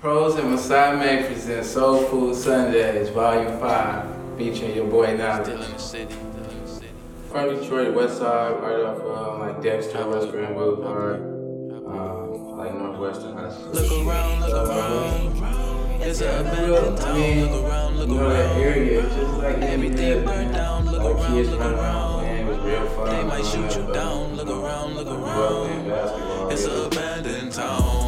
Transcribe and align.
Pros 0.00 0.34
and 0.36 0.50
Masai 0.50 1.24
present 1.26 1.64
Soul 1.64 2.02
Food 2.04 2.34
Sundays, 2.34 3.10
Volume 3.10 3.58
5, 3.60 4.38
featuring 4.38 4.74
your 4.74 4.86
boy 4.86 5.14
Nolly. 5.16 5.44
Still 5.44 5.62
in 5.62 5.72
the 5.72 5.78
city. 5.78 6.14
Still 6.14 6.44
in 6.50 6.62
the 6.64 6.68
city. 6.68 6.88
From 7.30 7.60
Detroit, 7.60 7.94
West 7.94 8.16
Side, 8.18 8.62
right 8.62 8.80
off 8.80 9.00
um, 9.34 9.40
like 9.40 9.62
Dexter, 9.62 10.08
West 10.08 10.30
Grand 10.30 10.54
Boulevard, 10.54 11.20
um, 11.20 12.56
like 12.56 12.74
Northwestern 12.74 13.36
High 13.36 13.50
School. 13.50 13.72
Look 13.72 14.06
around, 14.08 14.40
look 14.40 14.68
around. 14.68 16.02
It's 16.02 16.22
an 16.22 16.46
abandoned 16.46 16.98
I 16.98 17.02
town. 17.02 17.14
mean, 17.20 17.50
Look 17.52 17.64
around, 17.70 17.96
look 17.98 18.08
you 18.08 18.14
know 18.14 18.28
that 18.30 18.46
around. 18.52 18.60
area, 18.62 19.02
just 19.02 19.34
like 19.34 19.56
Everything 19.58 20.24
burned 20.24 20.54
down. 20.54 20.86
Look 20.86 21.02
like 21.02 21.14
around, 21.14 21.46
look 21.46 21.60
around 21.60 21.74
around. 21.74 22.24
it 22.24 22.46
was 22.46 22.58
real 22.60 22.86
fun. 22.88 23.08
They 23.10 23.22
might 23.24 23.44
shoot 23.44 23.76
you 23.86 23.92
down. 23.92 24.34
Look 24.34 24.48
around, 24.48 24.94
look 24.94 25.08
I 25.08 25.10
grew 25.10 25.24
up 25.26 25.66
playing 25.66 25.90
around. 25.90 26.52
It's 26.52 26.64
an 26.64 26.86
abandoned 26.86 27.52
town. 27.52 27.99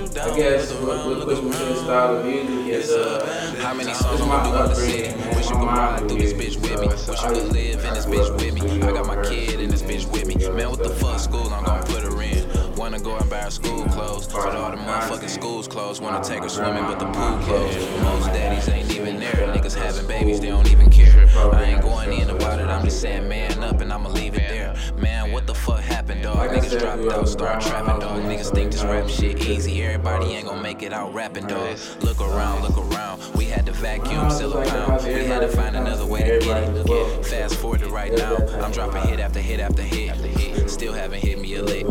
You 0.00 0.08
down. 0.08 0.30
I 0.30 0.36
guess 0.36 0.72
what, 0.74 0.88
around, 0.88 1.10
what 1.10 1.18
look 1.18 1.28
pushed 1.28 1.42
me 1.42 1.50
to 1.52 1.58
the 1.58 1.74
style 1.76 2.16
of 2.16 2.24
music 2.24 2.74
is 2.74 2.90
uh, 2.90 3.56
How 3.60 3.74
many 3.74 3.92
songs 3.92 4.20
I'm 4.20 4.28
gonna 4.28 4.68
do 4.68 4.68
the 4.68 4.74
city? 4.74 5.36
Wish 5.36 5.50
you 5.50 5.56
could 5.56 5.66
ride 5.66 6.08
through 6.08 6.18
this 6.18 6.32
bitch 6.32 6.56
with 6.60 6.80
me. 6.80 6.88
Wish 6.88 7.22
I 7.22 7.28
you 7.28 7.40
could 7.40 7.52
live 7.52 7.84
in 7.84 7.94
this 7.94 8.06
bitch 8.06 8.36
with 8.36 8.54
me. 8.54 8.82
I 8.82 8.92
got 8.92 9.06
my 9.06 9.22
kid 9.22 9.60
in 9.60 9.70
this 9.70 9.82
bitch 9.82 10.10
with 10.10 10.26
me. 10.26 10.34
Man, 10.50 10.70
what 10.70 10.82
the 10.82 10.90
fuck 10.90 11.18
school 11.18 11.52
I'm 11.52 11.64
gonna 11.64 11.82
put 11.84 12.02
her 12.02 12.22
in? 12.22 12.48
Wanna 12.76 13.00
go 13.00 13.16
and 13.16 13.28
buy 13.28 13.40
her 13.40 13.50
school 13.50 13.84
clothes, 13.86 14.26
but 14.26 14.54
all 14.54 14.70
the 14.70 14.76
motherfucking 14.78 15.28
schools 15.28 15.68
closed. 15.68 16.02
Wanna 16.02 16.22
take 16.24 16.42
her 16.42 16.48
swimming, 16.48 16.84
but 16.84 16.98
the 16.98 17.06
pool 17.06 17.38
closed. 17.44 17.78
Most 18.02 18.26
daddies 18.26 18.68
ain't 18.68 18.90
even 18.92 19.20
there. 19.20 19.52
Niggas 19.54 19.74
having 19.74 20.06
babies, 20.06 20.40
they 20.40 20.48
don't 20.48 20.70
even 20.70 20.90
care. 20.90 21.26
I 21.36 21.64
ain't 21.64 21.82
going 21.82 22.12
in 22.12 22.30
about 22.30 22.60
it, 22.60 22.66
I'm 22.66 22.84
just 22.84 23.00
saying 23.00 23.28
man 23.28 23.62
up 23.62 23.80
and 23.80 23.92
I'ma 23.92 24.08
leave 24.08 24.34
it 24.34 24.48
there. 24.48 24.74
Man, 24.96 25.32
what 25.32 25.46
the 25.46 25.54
fuck 25.54 25.80
happened, 26.10 26.22
dog? 26.22 26.36
Like 26.36 26.62
Niggas 26.62 26.80
dropped 26.80 27.18
out, 27.18 27.28
start 27.28 27.66
around 27.66 27.84
trapping, 27.84 28.00
dog. 28.00 28.22
Niggas 28.22 28.54
think 28.54 28.72
this 28.72 28.84
rap 28.84 29.08
shit 29.08 29.46
easy. 29.46 29.82
Everybody 29.82 30.26
ain't 30.26 30.46
gonna 30.46 30.62
make 30.62 30.82
it 30.82 30.92
out 30.92 31.14
rapping, 31.14 31.46
dog. 31.46 31.78
Look 32.00 32.20
around, 32.20 32.62
look 32.62 32.76
around. 32.76 33.22
We 33.34 33.44
had 33.44 33.66
to 33.66 33.72
vacuum, 33.72 34.30
sell 34.30 34.52
a 34.52 34.64
pound. 34.64 35.04
We 35.04 35.24
had 35.24 35.40
to 35.40 35.48
find 35.48 35.76
another 35.76 36.06
way 36.06 36.20
to 36.20 36.38
get 36.44 36.62
it. 36.64 37.26
Fast 37.26 37.56
forward 37.56 37.80
to 37.80 37.88
right 37.88 38.12
now, 38.12 38.36
I'm 38.62 38.72
dropping 38.72 39.02
hit 39.02 39.20
after 39.20 39.40
hit 39.40 39.60
after 39.60 39.82
hit. 39.82 40.70
Still 40.70 40.92
haven't 40.92 41.22
hit 41.22 41.40
me 41.40 41.54
a 41.54 41.62
lick. 41.62 41.86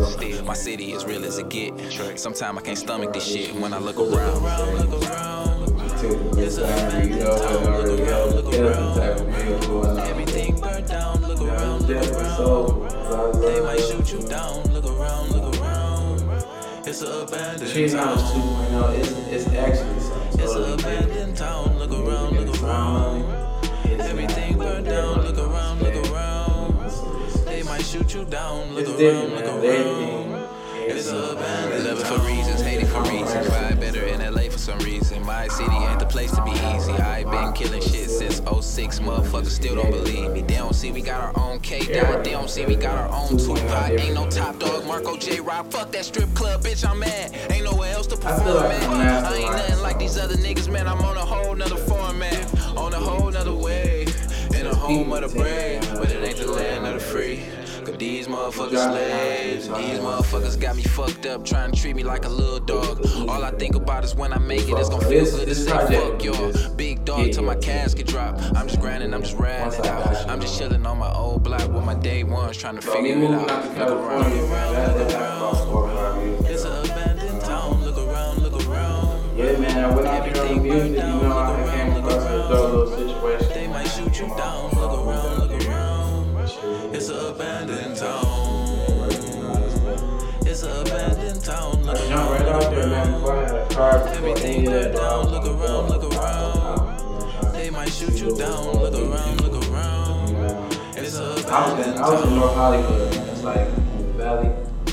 My 0.46 0.54
city 0.54 0.94
is 0.94 1.06
real 1.06 1.24
as 1.26 1.38
it 1.38 1.50
get. 1.50 1.74
Sometimes 2.18 2.58
I 2.58 2.62
can't 2.62 2.78
stomach 2.78 3.14
this 3.14 3.26
shit 3.26 3.54
when 3.56 3.74
I 3.74 3.80
look 3.80 3.98
around. 3.98 4.44
Look 4.90 5.04
around. 5.04 5.40
Took 6.00 6.12
a 6.12 6.36
good 6.36 7.10
you 7.10 7.20
know, 7.20 7.36
it 7.36 7.68
already 7.68 8.04
held 8.06 8.32
the 8.32 8.96
type 8.96 9.20
of 9.20 9.28
meal 9.28 9.60
going 9.60 10.00
on. 10.00 10.00
Everything 10.00 10.58
burned 10.58 10.88
down. 10.88 11.22
Look 11.22 11.42
around, 11.42 11.88
look 11.88 12.12
around. 12.12 12.99
Soulful. 13.10 13.42
A 13.42 13.42
lot 13.42 13.42
They 13.42 13.62
might 13.62 13.80
shoot 13.80 14.12
you 14.14 14.28
down. 14.28 14.64
Look 14.74 14.86
around, 14.86 15.32
look 15.32 15.56
around. 15.62 16.44
It's 16.88 17.02
a 17.02 17.22
abandoned 17.22 17.72
Trees 17.72 17.94
House 17.94 18.32
town. 18.34 18.42
2.0, 18.42 19.00
it's, 19.00 19.12
it's 19.12 19.48
actually 19.56 20.00
something 20.00 20.40
It's 20.40 20.56
a 20.56 20.74
abandoned 20.74 21.38
town. 21.38 21.78
Look 21.78 21.92
around, 21.92 22.40
look 22.40 22.64
around. 22.64 23.24
Everything 24.02 24.58
burned 24.58 24.86
down. 24.86 25.22
Look 25.22 25.38
around, 25.38 25.82
look 25.82 25.96
around. 26.12 26.76
It's- 26.86 27.00
it's- 27.04 27.44
They 27.46 27.64
might 27.64 27.84
shoot 27.84 28.14
you 28.14 28.26
down. 28.26 28.74
Look 28.74 28.88
around, 28.88 29.30
look 29.36 29.46
around. 29.46 30.48
It's 30.76 31.08
a 31.08 31.16
everything- 31.16 31.32
abandoned 31.38 31.84
Love 31.86 32.00
it 32.00 32.08
for 32.08 32.20
reasons, 32.28 32.62
hate 32.62 32.82
it 32.82 32.88
for 32.88 33.02
reasons. 33.04 33.48
Vibe 33.48 33.80
better 33.80 34.04
in 34.04 34.20
LA 34.22 34.26
for 34.26 34.29
some 34.60 34.80
reason. 34.80 35.26
My 35.26 35.48
city 35.48 35.74
ain't 35.74 36.00
the 36.00 36.06
place 36.06 36.32
to 36.32 36.44
be 36.44 36.52
easy. 36.52 36.92
I 36.92 37.24
been 37.24 37.54
killing 37.54 37.82
shit 37.82 38.10
since 38.10 38.42
06. 38.42 39.00
Motherfuckers 39.00 39.48
still 39.48 39.76
don't 39.76 39.90
believe 39.90 40.32
me. 40.32 40.42
They 40.42 40.56
don't 40.56 40.76
see 40.76 40.92
we 40.92 41.02
got 41.02 41.22
our 41.24 41.44
own 41.44 41.60
K 41.62 41.80
dot. 41.80 42.24
They 42.24 42.32
don't 42.32 42.50
see 42.50 42.66
we 42.66 42.76
got 42.76 42.98
our 42.98 43.10
own 43.10 43.38
Tupac. 43.38 43.92
Ain't 43.92 44.16
no 44.16 44.30
top 44.30 44.60
dog, 44.60 44.86
Marco 44.86 45.16
J 45.16 45.40
Rock. 45.40 45.72
Fuck 45.72 45.92
that 45.94 46.06
strip 46.06 46.34
club, 46.36 46.62
bitch. 46.62 46.88
I'm 46.88 47.00
mad. 47.00 47.36
Ain't 47.50 47.64
nowhere 47.64 47.94
else 47.94 48.08
to 48.08 48.16
I 48.16 48.34
perform 48.34 48.56
like 48.56 48.72
at. 48.74 49.24
I'm 49.26 49.34
ain't 49.34 49.52
nothing 49.52 49.82
like 49.82 49.98
these 49.98 50.18
other 50.18 50.36
niggas, 50.36 50.70
man. 50.70 50.88
I'm 50.88 51.00
on 51.00 51.16
a 51.16 51.26
whole 51.26 51.56
nother 51.56 51.78
format. 51.78 52.78
On 52.78 52.94
a 52.94 53.00
whole 53.00 53.32
nother 53.32 53.54
wave. 53.54 54.14
In 54.56 54.68
a 54.68 54.76
home 54.76 55.14
of 55.14 55.22
the 55.22 55.40
brave. 55.40 55.82
But 55.94 56.12
it 56.12 56.24
ain't 56.24 56.38
the 56.38 56.52
land 56.52 56.86
of 56.86 56.96
the 56.96 57.00
free. 57.00 57.44
These 58.00 58.30
motherfuckers 58.30 58.82
slaves. 58.82 59.68
These 59.68 60.00
motherfuckers 60.00 60.58
got 60.58 60.78
me 60.78 60.84
fucked 60.84 61.26
up, 61.26 61.44
trying 61.44 61.74
to 61.74 61.82
treat 61.82 61.98
me 61.98 62.04
like 62.04 62.24
a 62.24 62.30
little 62.30 62.62
dog. 62.62 63.06
All 63.28 63.44
I 63.44 63.52
think 63.52 63.76
about 63.76 64.06
is 64.06 64.16
when 64.16 64.32
I 64.32 64.38
make 64.38 64.70
it, 64.70 64.78
it's 64.78 64.88
gonna 64.88 65.06
feel 65.06 65.26
good 65.26 65.40
to 65.42 65.46
this 65.46 65.66
say 65.66 65.72
fuck 65.72 66.24
y'all. 66.24 66.76
Big 66.78 67.04
dog 67.04 67.34
till 67.34 67.44
my 67.44 67.58
casket 67.58 68.08
drop. 68.08 68.40
I'm 68.56 68.70
just 68.70 68.80
grinding, 68.80 69.14
I'm 69.14 69.22
just 69.22 69.36
riding 69.36 69.78
it 69.78 69.86
out. 69.86 70.30
I'm 70.30 70.40
just 70.40 70.58
chilling 70.58 70.86
on 70.86 70.98
my 70.98 71.12
old 71.12 71.44
block 71.44 71.68
with 71.74 71.84
my 71.84 71.94
day 71.94 72.24
ones, 72.24 72.56
trying 72.56 72.78
to 72.78 72.82
figure 72.82 73.22
it 73.22 73.32
out. 73.32 73.78
Look 73.78 73.90
around, 73.90 74.30
man, 74.30 74.50
that, 74.50 74.98
that 74.98 75.12
happened 75.12 75.38
about 75.38 75.68
four 75.70 75.90
five 75.90 76.26
years 76.26 76.46
It's 76.46 76.64
an 76.64 76.86
abandoned 76.86 77.42
town. 77.42 77.84
Look 77.84 77.98
around, 77.98 78.42
look 78.42 78.66
around. 78.66 79.38
Yeah, 79.38 79.58
man, 79.60 79.78
I 79.78 79.90
out 79.90 80.34
there 80.34 80.46
on 80.46 80.64
music, 80.64 80.92
you 80.92 80.96
know, 80.96 81.38
I 81.38 81.76
came 81.76 81.92
across 81.98 82.24
a 82.24 82.48
little 82.48 82.88
situation. 82.88 83.50
They 83.50 83.68
might 83.68 83.88
shoot 83.88 84.20
you 84.22 84.28
down. 84.38 84.72
Look 84.72 85.06
around, 85.06 85.40
look 85.40 85.40
around. 85.40 85.49
It's 87.00 87.08
an 87.08 87.28
abandoned 87.28 87.96
town. 87.96 89.08
It's 90.42 90.64
an 90.64 90.82
abandoned 90.82 91.42
town. 91.46 91.82
Look 91.86 91.98
Jump 92.10 92.30
right 92.30 92.42
out 92.42 92.62
there, 92.72 92.88
man, 92.88 93.14
before 93.14 93.38
I 93.38 93.48
had 93.48 93.56
a 93.56 93.74
car. 93.74 94.08
Everything 94.10 94.56
any 94.56 94.66
of 94.66 94.74
that, 94.74 94.94
burned 94.94 94.98
down, 94.98 95.30
look 95.32 95.46
around, 95.46 95.90
look 95.92 96.14
around. 96.14 97.54
They 97.54 97.70
might 97.70 97.88
shoot 97.88 98.20
you 98.20 98.36
down. 98.36 98.74
Look 98.74 98.96
around, 98.96 99.40
look 99.40 99.72
around. 99.72 100.36
It's 100.98 101.16
an 101.16 101.24
I 101.50 101.72
was, 101.72 101.88
in, 101.88 101.98
I 102.00 102.10
was 102.10 102.28
in. 102.28 102.36
North 102.36 102.54
Hollywood, 102.54 103.16
man. 103.16 103.30
It's 103.30 103.44
like 103.44 103.66
in 103.66 104.08
the 104.08 104.14
valley. 104.22 104.50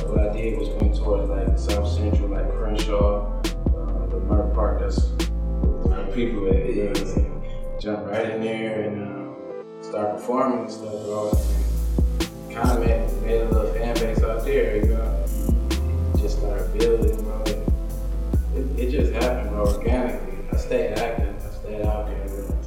What 0.06 0.30
I 0.30 0.32
did 0.32 0.60
was 0.60 0.68
went 0.80 0.94
towards 0.94 1.28
like 1.28 1.58
South 1.58 1.88
Central, 1.92 2.28
like 2.28 2.48
Crenshaw, 2.52 3.36
uh, 3.42 4.06
the 4.06 4.20
Leimert 4.20 4.54
Park. 4.54 4.78
That's 4.78 5.08
where 5.82 6.06
people 6.14 6.46
at. 6.50 6.66
You 6.66 6.84
know 6.84 6.88
what 6.90 7.00
I'm 7.00 7.06
saying? 7.08 7.76
Jump 7.80 8.06
right 8.06 8.30
in 8.30 8.42
there 8.42 8.82
and 8.82 9.02
uh, 9.02 9.82
start 9.82 10.12
performing 10.18 10.60
and 10.60 10.70
stuff, 10.70 10.92
bro. 10.92 11.32
Kind 12.52 12.70
of 12.70 12.80
made, 12.80 13.40
a 13.40 13.48
little 13.48 13.72
fan 13.72 13.94
base 13.94 14.22
out 14.22 14.44
there, 14.44 14.76
you 14.76 14.86
know. 14.86 15.26
Just 16.18 16.38
started 16.38 16.78
building, 16.78 17.22
bro. 17.22 17.42
It, 17.42 17.58
it, 18.54 18.78
it 18.78 18.90
just 18.90 19.12
happened, 19.12 19.50
bro, 19.50 19.66
organically. 19.66 20.38
I 20.52 20.56
stayed 20.56 20.94
active. 20.98 21.34
I 21.36 21.50
stayed 21.54 21.82
out 21.84 22.06
there, 22.06 22.26
bro. 22.28 22.58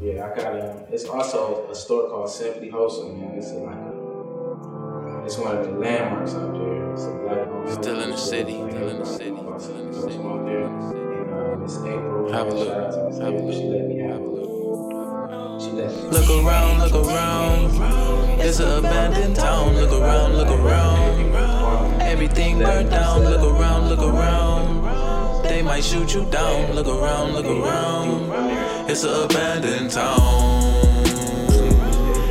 Yeah, 0.00 0.30
I 0.30 0.36
got 0.36 0.54
a. 0.56 0.86
It's 0.90 1.04
also 1.04 1.68
a 1.70 1.74
store 1.74 2.08
called 2.10 2.30
Simply 2.30 2.68
Wholesome, 2.68 3.20
man. 3.20 3.38
It's 3.38 3.52
like 3.52 3.76
a. 3.76 5.24
It's 5.24 5.38
one 5.38 5.56
of 5.56 5.64
the 5.64 5.72
landmarks 5.72 6.34
out 6.34 6.52
there. 6.52 6.92
It's 6.92 7.04
a 7.04 7.10
black 7.10 7.46
home. 7.46 7.82
Still 7.82 8.00
in 8.00 8.10
the 8.10 8.16
city, 8.16 8.52
still 8.52 8.88
in 8.90 8.98
the 8.98 9.06
city, 9.06 9.36
still 9.58 9.78
in 9.78 9.90
the 9.90 10.00
city. 10.00 10.18
Out 10.18 10.44
there. 10.44 10.66
And 10.66 11.32
uh, 11.32 11.56
Miss 11.56 11.78
April. 11.78 12.32
Have 12.32 12.48
a 12.48 12.50
look, 12.54 12.68
shout 12.68 12.80
out 12.80 12.92
to 12.92 13.04
Miss 13.04 13.18
have 13.18 13.32
a 13.32 13.36
look, 13.38 13.54
She 13.54 13.62
let 13.64 13.88
me 13.88 13.98
have 14.00 14.20
a 14.20 14.24
look. 14.24 14.53
Look 15.74 16.30
around, 16.30 16.78
look 16.78 16.94
around. 16.94 18.40
It's 18.40 18.60
an 18.60 18.78
abandoned 18.78 19.34
town. 19.34 19.74
Look 19.74 19.90
around, 19.90 20.36
look 20.36 20.48
around. 20.48 22.00
Everything 22.00 22.60
burned 22.60 22.90
down. 22.90 23.24
Look 23.24 23.42
around, 23.42 23.88
look 23.88 23.98
around. 23.98 25.42
They 25.42 25.62
might 25.62 25.82
shoot 25.82 26.14
you 26.14 26.26
down. 26.26 26.76
Look 26.76 26.86
around, 26.86 27.32
look 27.32 27.46
around. 27.46 28.88
It's 28.88 29.02
an 29.02 29.24
abandoned 29.24 29.90
town. 29.90 31.02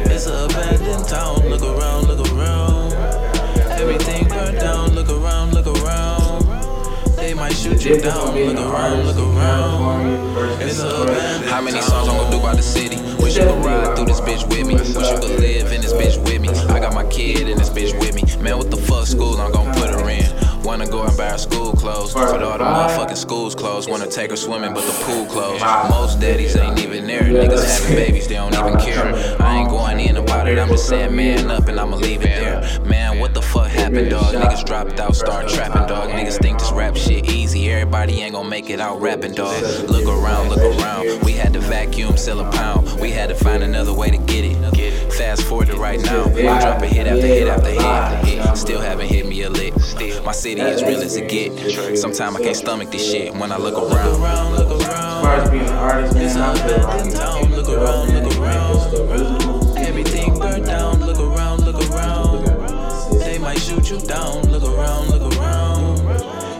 It's 0.09 0.25
an 0.25 0.45
abandoned 0.45 1.05
town. 1.09 1.49
Look 1.49 1.63
around, 1.63 2.07
look 2.07 2.25
around. 2.31 2.93
Everything 3.71 4.25
burned 4.29 4.59
down. 4.59 4.91
Look 4.95 5.09
around. 5.09 5.52
Might 7.43 7.57
shoot 7.57 7.83
you 7.83 7.99
down. 7.99 8.33
Look 8.33 8.57
around, 8.57 9.05
look 9.05 9.17
around. 9.17 10.61
It's 10.61 10.79
an 10.79 10.87
abandoned 10.87 11.51
How 11.51 11.59
many 11.59 11.81
songs 11.81 12.07
I'm 12.07 12.15
gonna 12.15 12.31
do 12.31 12.39
about 12.39 12.55
the 12.55 12.61
city? 12.61 12.95
Wish 13.21 13.35
you 13.35 13.43
could 13.43 13.65
ride 13.65 13.97
through 13.97 14.05
this 14.05 14.21
bitch 14.21 14.47
with 14.47 14.65
me. 14.65 14.75
Wish 14.75 14.95
you 14.95 15.19
could 15.19 15.41
live 15.41 15.73
in 15.73 15.81
this 15.81 15.91
bitch 15.91 16.23
with 16.23 16.39
me. 16.39 16.47
I 16.73 16.79
got 16.79 16.93
my 16.93 17.05
kid 17.07 17.49
in 17.49 17.57
this 17.57 17.69
bitch 17.69 17.99
with 17.99 18.15
me. 18.15 18.23
Man, 18.41 18.57
what 18.57 18.71
the 18.71 18.77
fuck 18.77 19.07
school 19.07 19.35
I'm 19.41 19.51
gonna 19.51 19.73
put 19.73 19.89
her 19.89 20.09
in? 20.09 20.42
Wanna 20.63 20.87
go 20.87 21.03
and 21.03 21.15
buy 21.17 21.29
her 21.29 21.37
school 21.37 21.73
clothes, 21.73 22.13
but 22.13 22.41
all 22.41 22.57
the 22.57 22.63
motherfucking 22.63 23.17
schools 23.17 23.53
closed. 23.53 23.89
Wanna 23.89 24.07
take 24.07 24.31
her 24.31 24.37
swimming, 24.37 24.73
but 24.73 24.85
the 24.85 24.93
pool 25.03 25.25
closed. 25.25 25.61
Most 25.89 26.21
daddies 26.21 26.55
ain't 26.55 26.79
even 26.79 27.05
there. 27.05 27.23
Niggas 27.23 27.81
having 27.81 27.95
babies, 27.95 28.27
they 28.27 28.35
don't 28.35 28.53
even 28.53 28.79
care. 28.79 29.13
I 29.41 29.57
ain't 29.57 29.69
going 29.69 29.99
in 29.99 30.17
about 30.17 30.47
it. 30.47 30.57
I'm 30.57 30.69
just 30.69 30.87
saying, 30.87 31.15
man 31.15 31.51
up, 31.51 31.67
and 31.67 31.79
I'ma 31.79 31.97
leave 31.97 32.21
it 32.21 32.39
there. 32.39 32.61
Man, 32.85 33.19
what 33.19 33.33
the 33.33 33.41
fuck 33.41 33.67
happened, 33.67 34.09
dog? 34.09 34.33
Niggas 34.33 34.65
dropped 34.65 34.99
out, 34.99 35.15
start 35.15 35.49
trapping, 35.49 35.85
dog. 35.87 36.09
Niggas 36.09 36.39
think 36.41 36.59
this 36.59 36.71
rap 36.71 36.95
shit 36.95 37.29
easy. 37.29 37.69
Everybody 37.69 38.21
ain't 38.21 38.33
gonna 38.33 38.49
make 38.49 38.69
it 38.69 38.79
out 38.79 39.01
rapping, 39.01 39.33
dog. 39.33 39.61
Look 39.89 40.05
around, 40.05 40.49
look 40.49 40.79
around. 40.79 41.23
We 41.23 41.33
had 41.33 41.53
to 41.53 41.59
vacuum, 41.59 42.15
sell 42.15 42.39
a 42.39 42.49
pound. 42.51 42.89
We 43.01 43.11
had 43.11 43.27
to 43.29 43.35
find 43.35 43.63
another 43.63 43.93
way 43.93 44.09
to 44.09 44.17
get 44.17 44.45
it. 44.45 44.53
Fast 45.13 45.43
forward 45.43 45.67
to 45.67 45.77
right 45.77 46.01
now. 46.01 46.23
Dropping 46.23 46.89
hit 46.89 47.05
after 47.05 47.27
hit 47.27 47.47
after 47.47 47.69
hit. 47.69 48.57
Still 48.57 48.81
haven't 48.81 49.07
hit 49.07 49.27
me 49.27 49.43
a 49.43 49.49
lick. 49.49 49.73
My 50.23 50.31
city 50.31 50.52
city 50.55 50.71
as 50.71 50.83
real 50.83 51.01
as 51.01 51.15
it 51.15 51.29
get. 51.29 51.97
Sometimes 51.97 52.35
I 52.35 52.41
can't 52.41 52.55
stomach 52.55 52.91
this 52.91 53.09
shit 53.09 53.33
when 53.35 53.51
I 53.51 53.57
look 53.57 53.75
around. 53.75 54.11
Look 54.11 54.19
around, 54.19 54.53
look 54.53 54.69
around. 54.69 55.17
As 55.17 55.21
far 55.21 55.35
as 55.35 55.49
being 55.49 55.63
an 55.63 55.69
artist, 55.69 56.15
man, 56.15 56.39
I 56.39 56.67
feel 56.67 56.83
like 56.83 57.13
town. 57.13 57.51
look 57.51 57.69
around, 57.69 58.13
look 58.13 58.37
around. 58.37 59.77
Everything 59.77 60.39
burnt 60.39 60.65
down, 60.65 60.99
look 61.01 61.19
around, 61.19 61.65
look 61.65 61.89
around. 61.89 62.45
They 63.19 63.37
might 63.37 63.59
shoot 63.59 63.89
you 63.89 63.99
down, 63.99 64.43
look 64.51 64.63
around, 64.63 65.09
look 65.09 65.33
around. 65.37 65.99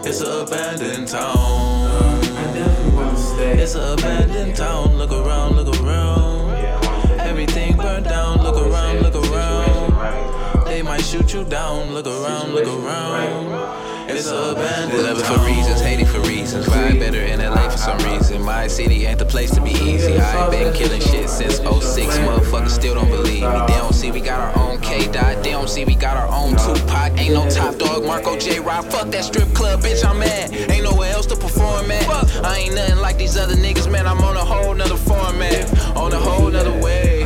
It's 0.06 0.20
an 0.20 0.46
abandoned 0.46 1.08
town. 1.08 1.34
I 1.34 2.52
never 2.52 2.96
wanna 2.96 3.18
stay. 3.18 3.62
It's 3.62 3.74
an 3.74 3.98
abandoned 3.98 4.56
town, 4.56 4.96
look 4.96 5.12
around, 5.12 5.56
look 5.56 5.80
around. 5.80 6.23
Might 10.96 11.04
shoot 11.04 11.34
you 11.34 11.44
down. 11.44 11.92
Look 11.92 12.06
around, 12.06 12.54
look 12.54 12.66
around. 12.66 14.08
It's 14.08 14.28
a 14.28 14.52
abandoned 14.52 15.02
Love 15.02 15.18
it 15.18 15.26
for 15.26 15.44
reasons, 15.44 15.80
hate 15.80 15.98
it 15.98 16.06
for 16.06 16.20
reasons. 16.20 16.68
Ride 16.68 17.00
better 17.00 17.20
in 17.20 17.40
LA 17.40 17.68
for 17.68 17.78
some 17.78 17.98
reason. 18.10 18.42
My 18.42 18.68
city 18.68 19.04
ain't 19.06 19.18
the 19.18 19.24
place 19.24 19.50
to 19.56 19.60
be 19.60 19.72
easy. 19.72 20.16
I 20.16 20.42
ain't 20.42 20.50
been 20.52 20.72
killing 20.72 21.00
shit 21.00 21.28
since 21.28 21.56
06. 21.56 22.18
Motherfuckers 22.18 22.70
still 22.70 22.94
don't 22.94 23.08
believe 23.08 23.42
me. 23.42 23.60
They 23.66 23.78
don't 23.82 23.92
see 23.92 24.12
we 24.12 24.20
got 24.20 24.38
our 24.38 24.54
own 24.62 24.80
K 24.82 25.10
Dot. 25.10 25.42
They 25.42 25.50
don't 25.50 25.68
see 25.68 25.84
we 25.84 25.96
got 25.96 26.16
our 26.16 26.28
own 26.28 26.52
Tupac. 26.62 27.18
Ain't 27.18 27.34
no 27.34 27.50
top 27.50 27.76
dog, 27.76 28.04
Marco 28.04 28.38
J. 28.38 28.60
Rock. 28.60 28.84
Fuck 28.84 29.10
that 29.10 29.24
strip 29.24 29.52
club, 29.52 29.80
bitch, 29.80 30.04
I'm 30.08 30.20
mad. 30.20 30.52
Ain't 30.70 30.84
nowhere 30.84 31.12
else 31.12 31.26
to 31.26 31.36
perform 31.36 31.90
at. 31.90 32.06
I 32.44 32.58
ain't 32.58 32.74
nothing 32.76 32.98
like 32.98 33.18
these 33.18 33.36
other 33.36 33.56
niggas, 33.56 33.90
man. 33.90 34.06
I'm 34.06 34.20
on 34.20 34.36
a 34.36 34.44
whole 34.44 34.74
nother 34.74 34.96
format. 34.96 35.96
On 35.96 36.12
a 36.12 36.20
whole 36.20 36.50
nother 36.50 36.78
way. 36.80 37.22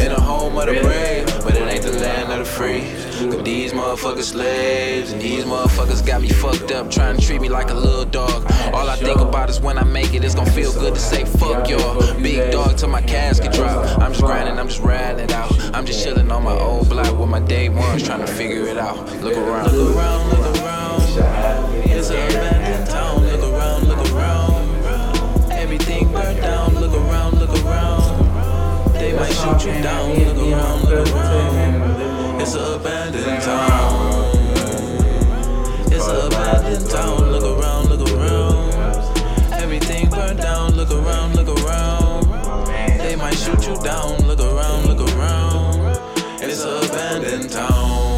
In 0.00 0.10
a 0.10 0.20
of 0.60 0.66
the 0.66 0.80
brave. 0.82 1.29
But 1.50 1.62
it 1.62 1.74
ain't 1.74 1.82
the 1.82 1.98
land 1.98 2.30
of 2.30 2.38
the 2.38 2.44
free. 2.44 2.82
Cause 3.28 3.42
these 3.42 3.72
motherfuckers 3.72 4.30
slaves. 4.30 5.10
And 5.10 5.20
these 5.20 5.44
motherfuckers 5.44 6.06
got 6.06 6.22
me 6.22 6.28
fucked 6.28 6.70
up. 6.70 6.92
Trying 6.92 7.16
to 7.16 7.26
treat 7.26 7.40
me 7.40 7.48
like 7.48 7.70
a 7.70 7.74
little 7.74 8.04
dog. 8.04 8.44
All 8.72 8.88
I 8.88 8.94
think 8.94 9.18
about 9.18 9.50
is 9.50 9.60
when 9.60 9.76
I 9.76 9.82
make 9.82 10.14
it, 10.14 10.22
it's 10.22 10.36
gonna 10.36 10.52
feel 10.52 10.72
good 10.72 10.94
to 10.94 11.00
say 11.00 11.24
fuck 11.24 11.68
y'all. 11.68 12.14
Big 12.22 12.52
dog 12.52 12.76
till 12.78 12.88
my 12.88 13.02
casket 13.02 13.52
drop. 13.52 13.84
I'm 13.98 14.12
just 14.12 14.22
grinding, 14.22 14.60
I'm 14.60 14.68
just 14.68 14.80
riding 14.80 15.32
out. 15.32 15.52
I'm 15.74 15.84
just 15.84 16.04
chilling 16.04 16.30
on 16.30 16.44
my 16.44 16.56
old 16.56 16.88
block 16.88 17.18
with 17.18 17.28
my 17.28 17.40
day 17.40 17.68
ones, 17.68 18.04
trying 18.04 18.20
to 18.20 18.28
figure 18.28 18.66
it 18.68 18.78
out. 18.78 18.96
Look 19.20 19.36
around. 19.36 19.72
Look 19.72 19.96
around, 19.96 20.28
look 20.30 20.56
around. 20.62 21.02
It's 21.84 22.10
an 22.10 22.30
abandoned 22.30 22.90
town. 22.90 23.29
Might 29.20 29.32
shoot 29.32 29.66
you 29.66 29.82
down. 29.82 30.14
Look 30.14 30.38
around, 30.38 30.84
look 30.84 31.08
around. 31.08 32.40
It's 32.40 32.54
an 32.54 32.80
abandoned 32.80 33.42
town. 33.42 34.34
It's 35.92 36.08
an 36.08 36.26
abandoned 36.26 36.88
town. 36.88 37.30
Look 37.30 37.44
around, 37.44 37.90
look 37.90 38.08
around. 38.08 38.72
Everything 39.52 40.08
burned 40.08 40.38
down. 40.38 40.72
Look 40.72 40.90
around, 40.90 41.36
look 41.36 41.48
around. 41.48 42.24
They 42.98 43.14
might 43.14 43.36
shoot 43.36 43.66
you 43.68 43.76
down. 43.82 44.26
Look 44.26 44.40
around, 44.40 44.86
look 44.86 45.06
around. 45.14 45.98
It's 46.40 46.64
an 46.64 46.82
abandoned 46.84 47.50
town. 47.50 48.09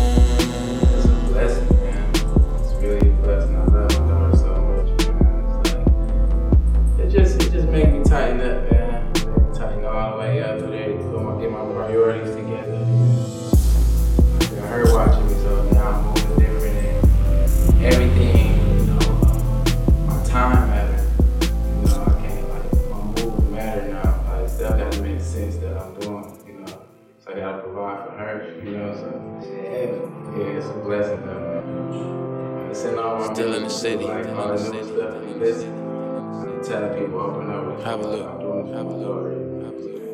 Have 37.92 38.00
a 38.00 38.08
look, 38.08 38.24
I'm 38.24 38.72
have 38.72 38.86
a 38.86 38.96
look, 38.96 39.26
have 39.66 39.74
a 39.74 39.84
look. 39.84 40.12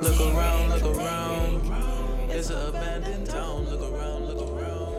Look 0.00 0.20
around, 0.32 0.68
look 0.68 0.96
around. 0.96 2.30
It's 2.30 2.50
an 2.50 2.68
abandoned 2.68 3.26
town. 3.26 3.64
Look 3.68 3.80
around, 3.80 4.26
look 4.26 4.48
around. 4.48 4.94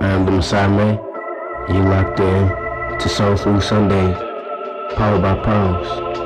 I 0.00 0.08
am 0.08 0.24
the 0.24 0.32
Man, 0.70 0.98
you 1.68 1.82
locked 1.82 2.20
in 2.20 2.48
to 2.98 3.06
Soul 3.06 3.36
Food 3.36 3.62
Sundays, 3.62 4.16
powered 4.96 5.20
by 5.20 5.34
Pearls. 5.44 6.19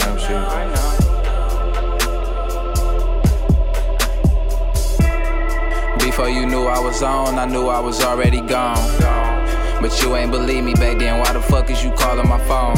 Same 0.00 0.18
shit. 0.18 0.40
Before 5.98 6.28
you 6.28 6.46
knew 6.46 6.64
I 6.66 6.78
was 6.78 7.02
on, 7.02 7.38
I 7.38 7.44
knew 7.44 7.68
I 7.68 7.80
was 7.80 8.02
already 8.02 8.40
gone. 8.40 8.76
But 9.80 10.00
you 10.02 10.16
ain't 10.16 10.30
believe 10.30 10.64
me 10.64 10.74
back 10.74 10.98
then. 10.98 11.18
Why 11.18 11.32
the 11.32 11.40
fuck 11.40 11.70
is 11.70 11.84
you 11.84 11.90
calling 11.92 12.28
my 12.28 12.38
phone? 12.46 12.76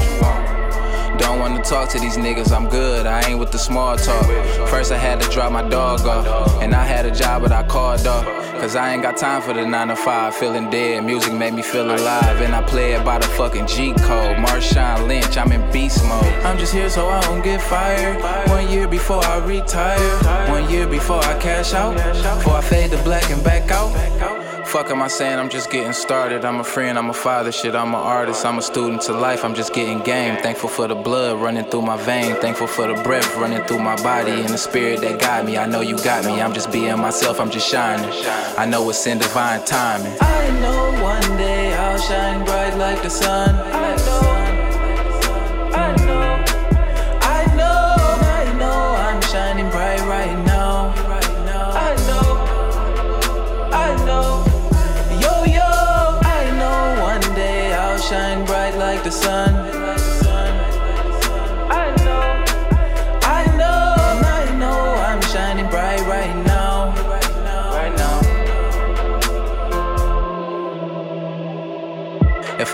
Don't 1.18 1.38
wanna 1.38 1.62
talk 1.62 1.88
to 1.90 1.98
these 1.98 2.16
niggas, 2.16 2.52
I'm 2.52 2.68
good. 2.68 3.06
I 3.06 3.22
ain't 3.28 3.38
with 3.38 3.52
the 3.52 3.58
small 3.58 3.96
talk. 3.96 4.26
First, 4.68 4.92
I 4.92 4.96
had 4.98 5.20
to 5.20 5.28
drop 5.30 5.52
my 5.52 5.62
dog 5.68 6.00
off. 6.06 6.62
And 6.62 6.74
I 6.74 6.84
had 6.84 7.06
a 7.06 7.10
job, 7.10 7.42
but 7.42 7.52
I 7.52 7.62
called 7.62 8.06
off. 8.06 8.47
Cause 8.60 8.74
I 8.74 8.92
ain't 8.92 9.02
got 9.02 9.16
time 9.16 9.40
for 9.40 9.54
the 9.54 9.64
9 9.64 9.88
to 9.88 9.94
5. 9.94 10.34
Feeling 10.34 10.68
dead, 10.68 11.04
music 11.04 11.32
made 11.32 11.54
me 11.54 11.62
feel 11.62 11.90
alive. 11.94 12.40
And 12.40 12.52
I 12.54 12.62
play 12.62 12.92
it 12.92 13.04
by 13.04 13.18
the 13.18 13.26
fucking 13.28 13.68
G 13.68 13.92
code. 13.94 14.36
Marshawn 14.38 15.06
Lynch, 15.06 15.36
I'm 15.36 15.52
in 15.52 15.70
beast 15.70 16.04
mode. 16.04 16.24
I'm 16.44 16.58
just 16.58 16.74
here 16.74 16.90
so 16.90 17.08
I 17.08 17.20
don't 17.20 17.42
get 17.42 17.62
fired. 17.62 18.20
One 18.50 18.68
year 18.68 18.88
before 18.88 19.24
I 19.24 19.38
retire. 19.38 20.50
One 20.50 20.68
year 20.68 20.88
before 20.88 21.24
I 21.24 21.38
cash 21.38 21.72
out. 21.72 21.94
Before 22.38 22.54
I 22.54 22.60
fade 22.60 22.90
to 22.90 23.02
black 23.04 23.30
and 23.30 23.42
back 23.44 23.70
out. 23.70 24.37
Fuck 24.68 24.90
am 24.90 25.00
I 25.00 25.08
saying? 25.08 25.38
I'm 25.38 25.48
just 25.48 25.70
getting 25.70 25.94
started. 25.94 26.44
I'm 26.44 26.60
a 26.60 26.64
friend, 26.64 26.98
I'm 26.98 27.08
a 27.08 27.14
father, 27.14 27.50
shit, 27.50 27.74
I'm 27.74 27.94
an 27.94 28.02
artist. 28.02 28.44
I'm 28.44 28.58
a 28.58 28.62
student 28.62 29.00
to 29.02 29.14
life, 29.14 29.42
I'm 29.42 29.54
just 29.54 29.72
getting 29.72 30.00
game. 30.00 30.36
Thankful 30.42 30.68
for 30.68 30.86
the 30.86 30.94
blood 30.94 31.40
running 31.40 31.64
through 31.64 31.82
my 31.82 31.96
vein. 31.96 32.36
Thankful 32.36 32.66
for 32.66 32.86
the 32.86 33.02
breath 33.02 33.34
running 33.36 33.62
through 33.64 33.78
my 33.78 33.96
body 34.02 34.32
and 34.32 34.50
the 34.50 34.58
spirit 34.58 35.00
that 35.00 35.20
got 35.22 35.46
me. 35.46 35.56
I 35.56 35.64
know 35.64 35.80
you 35.80 35.96
got 36.04 36.26
me. 36.26 36.42
I'm 36.42 36.52
just 36.52 36.70
being 36.70 36.98
myself, 36.98 37.40
I'm 37.40 37.50
just 37.50 37.66
shining. 37.66 38.10
I 38.58 38.66
know 38.66 38.90
it's 38.90 39.06
in 39.06 39.16
divine 39.16 39.64
timing. 39.64 40.14
I 40.20 40.50
know 40.60 41.02
one 41.02 41.38
day 41.38 41.72
I'll 41.72 41.98
shine 41.98 42.44
bright 42.44 42.76
like 42.76 43.02
the 43.02 43.08
sun. 43.08 43.54
I. 43.54 43.88
I 43.94 43.97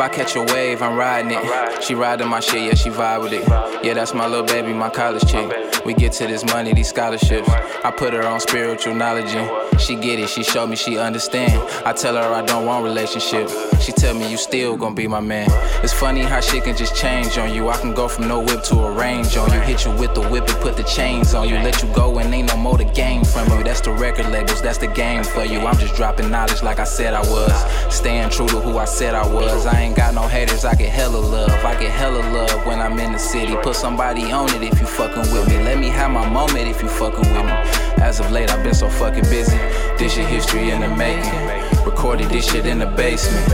I 0.05 0.09
catch 0.11 0.37
a 0.37 0.43
wave, 0.43 0.83
I'm 0.83 0.99
riding 0.99 1.31
it. 1.33 1.83
She 1.83 1.95
riding 1.95 2.29
my 2.29 2.41
shit, 2.41 2.63
yeah, 2.63 2.75
she 2.75 2.91
vibe 2.91 3.23
with 3.23 3.33
it. 3.33 3.49
Yeah, 3.83 3.95
that's 3.95 4.13
my 4.13 4.27
little 4.27 4.45
baby, 4.45 4.75
my 4.75 4.91
college 4.91 5.27
chick. 5.27 5.83
We 5.87 5.95
get 5.95 6.13
to 6.15 6.27
this 6.27 6.45
money, 6.45 6.75
these 6.75 6.91
scholarships. 6.91 7.49
I 7.49 7.91
put 7.91 8.13
her 8.13 8.23
on 8.27 8.39
spiritual 8.41 8.95
knowledge 8.95 9.35
and 9.35 9.74
She 9.78 9.97
get 9.97 10.19
it, 10.19 10.28
she 10.28 10.43
show 10.43 10.66
me 10.66 10.76
she 10.76 10.99
understand. 10.99 11.61
I 11.85 11.93
tell 11.93 12.14
her 12.14 12.35
I 12.35 12.43
don't 12.45 12.66
want 12.66 12.85
relationship. 12.85 13.49
She 13.81 13.93
tell 13.93 14.14
me 14.14 14.31
you 14.31 14.37
still 14.37 14.76
gon' 14.76 14.95
be 14.95 15.07
my 15.07 15.21
man. 15.21 15.49
It's 15.83 15.93
funny 15.93 16.23
how 16.23 16.40
shit 16.40 16.64
can 16.64 16.76
just 16.76 16.95
change 16.97 17.37
on 17.38 17.52
you. 17.52 17.69
I 17.69 17.76
can 17.76 17.93
go 17.93 18.09
from 18.09 18.28
no 18.28 18.40
whip 18.40 18.62
to 18.64 18.76
a 18.78 18.90
range 18.90 19.37
on 19.37 19.52
you. 19.52 19.61
Hit 19.61 19.85
you 19.85 19.93
with 19.93 20.14
the 20.14 20.23
whip 20.23 20.49
and 20.49 20.59
put 20.61 20.76
the 20.76 20.85
chains 20.85 21.35
on 21.35 21.49
you. 21.49 21.57
Let 21.57 21.83
you 21.83 21.93
go 21.93 22.19
and 22.19 22.33
ain't 22.33 22.49
no 22.49 22.57
more 22.57 22.78
to 22.78 22.85
gain 22.85 23.25
from 23.25 23.49
you. 23.50 23.64
That's 23.64 23.81
the 23.81 23.93
record 23.93 24.26
labels, 24.26 24.62
that's 24.62 24.78
the 24.78 24.87
game 24.87 25.25
for 25.25 25.45
you. 25.45 25.61
I'm 25.61 25.76
just 25.78 25.95
dropping 25.95 26.31
knowledge 26.31 26.62
like 26.62 26.78
I 26.78 26.85
said 26.85 27.12
I 27.14 27.21
was. 27.21 27.95
Staying 27.95 28.31
true 28.31 28.49
to 28.49 28.61
who 28.61 28.78
I 28.78 28.85
said 28.85 29.14
I 29.14 29.26
was. 29.26 29.66
I 29.66 29.81
ain't 29.81 29.97
got 29.97 30.14
no 30.14 30.26
haters, 30.26 30.64
I 30.64 30.75
get 30.75 30.90
hella 30.90 31.19
love. 31.19 31.64
I 31.64 31.78
get 31.78 31.90
hella 31.90 32.21
love 32.33 32.66
when 32.66 32.81
I'm 32.81 32.99
in 32.99 33.12
the 33.12 33.19
city. 33.19 33.54
Put 33.57 33.76
somebody 33.76 34.33
on 34.33 34.49
it 34.54 34.62
if 34.62 34.81
you 34.81 34.87
fucking 34.87 35.33
with 35.33 35.49
me. 35.49 35.62
Let 35.62 35.78
me 35.78 35.88
have 35.88 36.11
my 36.11 36.28
moment 36.28 36.69
if 36.69 36.83
you 36.83 36.88
fucking 36.88 37.28
with 37.35 37.45
me. 37.45 37.84
As 38.01 38.21
of 38.21 38.31
late, 38.31 38.51
I've 38.51 38.63
been 38.63 38.75
so 38.75 38.89
fucking 38.89 39.25
busy. 39.25 39.57
This 39.99 40.15
shit 40.15 40.27
history 40.27 40.71
in 40.71 40.81
the 40.81 40.89
making. 40.89 41.85
Recorded 41.85 42.29
this 42.31 42.51
shit 42.51 42.67
in 42.67 42.79
the 42.79 42.87
basement. 42.87 43.49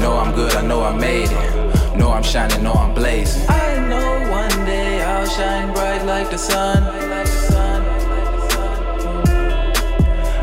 Know 0.00 0.16
I'm 0.18 0.34
good, 0.34 0.54
I 0.54 0.62
know 0.62 0.82
I 0.82 0.96
made 0.96 1.30
it. 1.30 1.96
Know 1.96 2.12
I'm 2.12 2.22
shining, 2.22 2.62
know 2.62 2.72
I'm 2.72 2.94
blazing. 2.94 3.44
I 3.48 3.78
know 3.88 4.30
one 4.30 4.64
day 4.66 5.02
I'll 5.02 5.26
shine 5.26 5.72
bright 5.72 6.04
like 6.04 6.30
the 6.30 6.38
sun. 6.38 6.82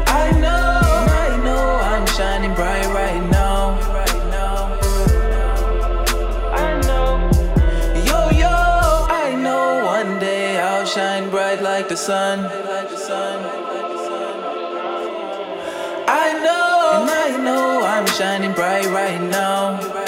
I 0.07 0.31
know, 0.39 0.81
I 1.25 1.41
know 1.43 1.79
I'm 1.91 2.05
shining 2.07 2.53
bright 2.55 2.87
right 2.87 3.29
now. 3.29 3.77
I 6.53 6.81
know, 6.87 7.29
yo 8.09 8.29
yo, 8.31 8.49
I 9.09 9.35
know 9.35 9.85
one 9.85 10.19
day 10.19 10.59
I'll 10.59 10.85
shine 10.85 11.29
bright 11.29 11.61
like 11.61 11.87
the 11.87 11.97
sun. 11.97 12.49
And 17.01 17.09
I 17.09 17.37
know 17.37 17.83
I'm 17.83 18.05
shining 18.05 18.53
bright 18.53 18.85
right 18.87 19.21
now. 19.21 20.02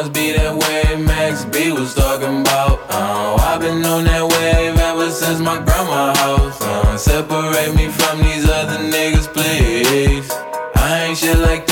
Must 0.00 0.14
be 0.14 0.32
that 0.32 0.56
wave 0.56 1.04
Max 1.04 1.44
B 1.44 1.72
was 1.72 1.94
talking 1.94 2.40
about. 2.40 2.80
Oh, 2.88 3.36
I've 3.36 3.60
been 3.60 3.84
on 3.84 4.04
that 4.04 4.24
wave 4.24 4.78
ever 4.80 5.10
since 5.10 5.40
my 5.40 5.60
grandma 5.62 6.16
house. 6.16 6.58
Uh, 6.62 6.96
separate 6.96 7.74
me 7.76 7.88
from 7.88 8.22
these 8.22 8.48
other 8.48 8.78
niggas, 8.78 9.28
please. 9.28 10.30
I 10.76 11.04
ain't 11.04 11.18
shit 11.18 11.36
like 11.36 11.69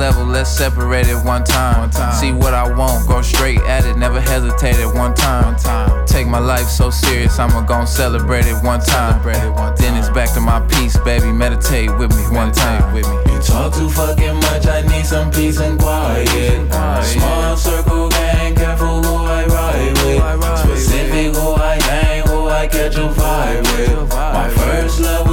level, 0.00 0.24
let's 0.24 0.48
separate 0.48 1.06
it 1.06 1.22
one 1.26 1.44
time. 1.44 1.78
one 1.78 1.90
time. 1.90 2.14
See 2.14 2.32
what 2.32 2.54
I 2.54 2.64
want, 2.74 3.06
go 3.06 3.20
straight 3.20 3.60
at 3.60 3.84
it, 3.84 3.98
never 3.98 4.18
hesitate 4.18 4.76
it 4.80 4.86
one 4.86 5.14
time. 5.14 5.52
One 5.52 5.56
time. 5.56 6.06
Take 6.06 6.26
my 6.26 6.38
life 6.38 6.68
so 6.68 6.88
serious, 6.88 7.38
I'ma 7.38 7.60
gon' 7.66 7.86
celebrate 7.86 8.46
it 8.46 8.56
one 8.64 8.80
time. 8.80 9.20
It 9.28 9.50
one 9.50 9.56
time. 9.56 9.76
Then 9.76 9.96
it's 9.96 10.08
back 10.08 10.32
to 10.32 10.40
my 10.40 10.60
peace, 10.72 10.96
baby, 11.04 11.30
meditate 11.30 11.90
with 11.98 12.16
me 12.16 12.24
one 12.34 12.50
time. 12.50 12.94
With 12.94 13.06
me. 13.08 13.34
You 13.34 13.40
talk 13.42 13.74
too 13.74 13.90
fucking 13.90 14.36
much, 14.36 14.66
I 14.66 14.80
need 14.88 15.04
some 15.04 15.30
peace 15.30 15.60
and 15.60 15.78
quiet. 15.78 16.72
Small 17.04 17.56
circle 17.58 18.08
gang, 18.08 18.54
careful 18.54 19.02
who 19.02 19.16
I 19.26 19.44
ride 19.46 19.92
with. 20.02 20.58
Specific 20.60 21.36
who 21.36 21.54
I 21.56 21.76
hang, 21.82 22.26
who 22.26 22.48
I 22.48 22.66
catch 22.66 22.96
a 22.96 23.08
vibe 23.08 23.62
with. 23.76 24.08
My 24.08 24.48
first 24.48 25.00
love 25.00 25.28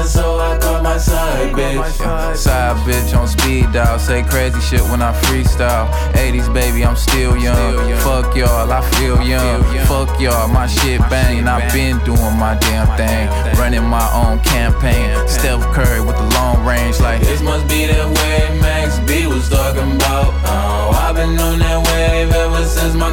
was 0.00 0.12
tripping, 0.12 0.22
so 0.22 0.38
I 0.38 0.58
caught 0.58 0.82
my 0.82 0.98
side 0.98 1.52
bitch. 1.52 2.36
Side 2.36 2.76
bitch 2.86 3.16
on 3.16 3.28
speed 3.28 3.72
dial, 3.72 3.98
say 3.98 4.22
crazy 4.22 4.60
shit 4.60 4.82
when 4.82 5.02
I 5.02 5.12
freestyle. 5.12 5.90
80s 6.12 6.52
baby, 6.52 6.84
I'm 6.84 6.96
still 6.96 7.36
young. 7.36 7.76
Fuck 8.00 8.36
y'all, 8.36 8.70
I 8.70 8.80
feel 8.92 9.20
young. 9.22 9.62
Fuck 9.86 10.20
y'all, 10.20 10.48
my 10.48 10.66
shit 10.66 11.00
bang. 11.10 11.46
I 11.46 11.60
been 11.72 11.98
doing 12.04 12.36
my 12.38 12.56
damn 12.60 12.86
thing, 12.96 13.28
running 13.58 13.84
my 13.84 14.06
own 14.12 14.40
campaign. 14.40 15.16
Steph 15.28 15.62
Curry 15.74 16.00
with 16.00 16.16
the 16.16 16.28
long 16.34 16.64
range, 16.64 17.00
like 17.00 17.20
this 17.20 17.42
must 17.42 17.68
be 17.68 17.86
that 17.86 18.06
wave 18.06 18.60
Max 18.60 18.98
B 19.00 19.26
was 19.26 19.48
talking 19.48 19.96
about. 19.96 20.32
Oh, 20.44 20.90
I've 20.94 21.14
been 21.16 21.38
on 21.38 21.58
that 21.58 21.78
wave 21.86 22.32
ever 22.32 22.64
since 22.64 22.94
my 22.94 23.12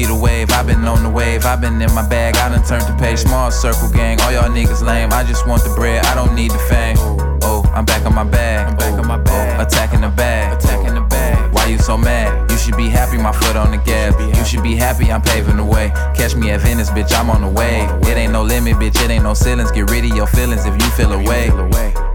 be 0.00 0.06
the 0.06 0.14
wave. 0.14 0.50
I've 0.52 0.66
been 0.66 0.84
on 0.84 1.02
the 1.02 1.10
wave. 1.10 1.44
I've 1.44 1.60
been 1.60 1.80
in 1.80 1.92
my 1.94 2.06
bag. 2.08 2.36
I 2.36 2.48
done 2.48 2.64
turned 2.64 2.84
the 2.84 2.96
page. 2.98 3.18
Small 3.18 3.50
circle 3.50 3.90
gang. 3.90 4.20
All 4.20 4.32
y'all 4.32 4.48
niggas 4.48 4.82
lame. 4.82 5.10
I 5.12 5.24
just 5.24 5.46
want 5.46 5.62
the 5.62 5.70
bread. 5.70 6.04
I 6.06 6.14
don't 6.14 6.34
need 6.34 6.50
the 6.50 6.62
fame. 6.70 6.96
Oh, 7.42 7.62
I'm 7.74 7.84
back 7.84 8.06
on 8.06 8.14
my 8.14 8.24
bag. 8.24 8.68
I'm 8.68 8.76
back 8.76 8.94
on 8.98 9.06
my 9.06 9.18
bag. 9.18 9.58
Oh, 9.58 9.62
attacking 9.62 10.00
the 10.00 10.08
bag. 10.08 10.56
Attacking 10.56 10.94
the 10.94 11.02
bag. 11.02 11.52
Why 11.52 11.66
you 11.66 11.78
so 11.78 11.98
mad? 11.98 12.50
You 12.50 12.56
should 12.56 12.76
be 12.76 12.88
happy. 12.88 13.18
My 13.18 13.32
foot 13.32 13.56
on 13.56 13.70
the 13.70 13.78
gas. 13.78 14.14
You 14.38 14.44
should 14.44 14.62
be 14.62 14.74
happy. 14.74 15.12
I'm 15.12 15.22
paving 15.22 15.56
the 15.56 15.64
way. 15.64 15.90
Catch 16.16 16.34
me 16.34 16.50
at 16.50 16.60
Venice, 16.60 16.90
bitch. 16.90 17.12
I'm 17.12 17.28
on 17.28 17.42
the 17.42 17.48
way. 17.48 17.86
It 18.10 18.16
ain't 18.16 18.32
no 18.32 18.42
limit, 18.42 18.76
bitch. 18.76 19.02
It 19.04 19.10
ain't 19.10 19.24
no 19.24 19.34
ceilings. 19.34 19.70
Get 19.70 19.90
rid 19.90 20.04
of 20.04 20.16
your 20.16 20.26
feelings 20.26 20.64
if 20.64 20.74
you 20.80 20.88
feel 20.90 21.12
away. 21.12 21.50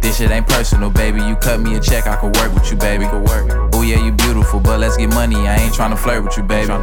This 0.01 0.17
shit 0.17 0.31
ain't 0.31 0.47
personal, 0.47 0.89
baby. 0.89 1.21
You 1.21 1.35
cut 1.35 1.59
me 1.59 1.75
a 1.75 1.79
check, 1.79 2.07
I 2.07 2.15
could 2.15 2.35
work 2.37 2.53
with 2.53 2.71
you, 2.71 2.77
baby. 2.77 3.05
Oh 3.11 3.64
yeah, 3.85 4.03
you 4.03 4.11
beautiful, 4.11 4.59
but 4.59 4.79
let's 4.79 4.97
get 4.97 5.09
money. 5.09 5.35
I 5.47 5.57
ain't 5.57 5.73
tryna 5.73 5.97
flirt 5.97 6.23
with 6.23 6.37
you, 6.37 6.43
baby. 6.43 6.73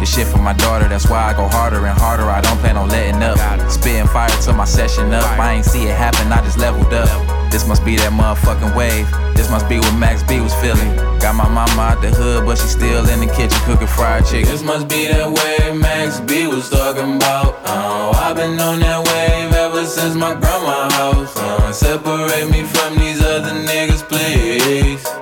This 0.00 0.14
shit 0.14 0.26
for 0.26 0.38
my 0.38 0.54
daughter, 0.54 0.88
that's 0.88 1.08
why 1.08 1.22
I 1.22 1.32
go 1.34 1.46
harder 1.48 1.84
and 1.84 1.98
harder. 1.98 2.24
I 2.24 2.40
don't 2.40 2.58
plan 2.58 2.76
on 2.76 2.88
letting 2.88 3.22
up. 3.22 3.38
Spitting 3.70 4.06
fire 4.06 4.30
till 4.40 4.54
my 4.54 4.64
session 4.64 5.12
up. 5.12 5.24
I 5.38 5.54
ain't 5.54 5.64
see 5.64 5.84
it 5.84 5.94
happen, 5.94 6.32
I 6.32 6.42
just 6.42 6.58
leveled 6.58 6.92
up. 6.92 7.50
This 7.50 7.66
must 7.68 7.84
be 7.84 7.96
that 7.96 8.12
motherfucking 8.12 8.74
wave. 8.74 9.06
This 9.36 9.50
must 9.50 9.68
be 9.68 9.78
what 9.78 9.94
Max 9.98 10.22
B 10.22 10.40
was 10.40 10.54
feeling. 10.56 10.96
Got 11.20 11.34
my 11.34 11.48
mama 11.48 11.82
out 11.82 12.00
the 12.00 12.10
hood, 12.10 12.46
but 12.46 12.58
she 12.58 12.68
still 12.68 13.08
in 13.08 13.20
the 13.20 13.32
kitchen 13.32 13.58
cooking 13.64 13.86
fried 13.86 14.24
chicken. 14.24 14.50
This 14.50 14.62
must 14.62 14.88
be 14.88 15.08
that 15.08 15.28
wave 15.28 15.76
Max 15.80 16.20
B 16.20 16.46
was 16.46 16.70
talking 16.70 17.16
about. 17.16 17.60
Oh, 17.66 18.12
I've 18.16 18.36
been 18.36 18.58
on 18.58 18.80
that 18.80 19.04
wave 19.04 19.52
ever 19.52 19.84
since 19.84 20.14
my 20.14 20.34
grandma 20.34 20.90
house. 20.90 21.36
Uh, 21.36 21.72
separate 21.72 22.50
me 22.50 22.64
from 22.64 22.98
these 22.98 23.22
other 23.22 23.52
niggas, 23.52 24.02
please. 24.08 25.15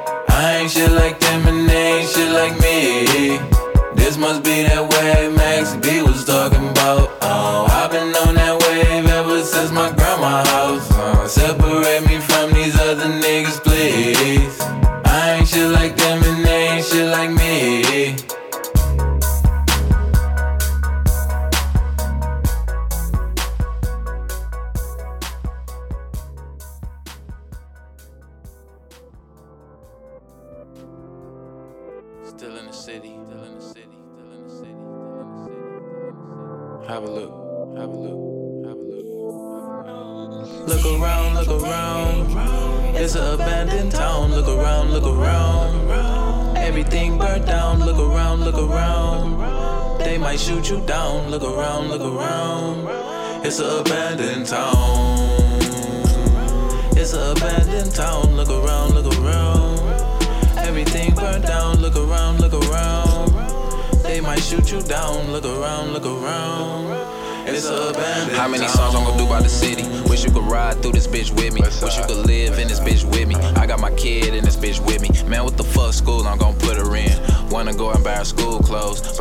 Shit 0.66 0.92
like 0.92 1.20
them 1.20 1.46
and 1.46 1.68
they 1.68 2.00
ain't 2.00 2.08
shit 2.08 2.30
like 2.32 2.58
me. 2.58 3.38
This 3.94 4.16
must 4.16 4.42
be 4.42 4.62
that 4.62 4.88
way 4.88 5.28
Max 5.28 5.74
B 5.76 6.00
was 6.00 6.24
talking 6.24 6.68
about. 6.70 7.13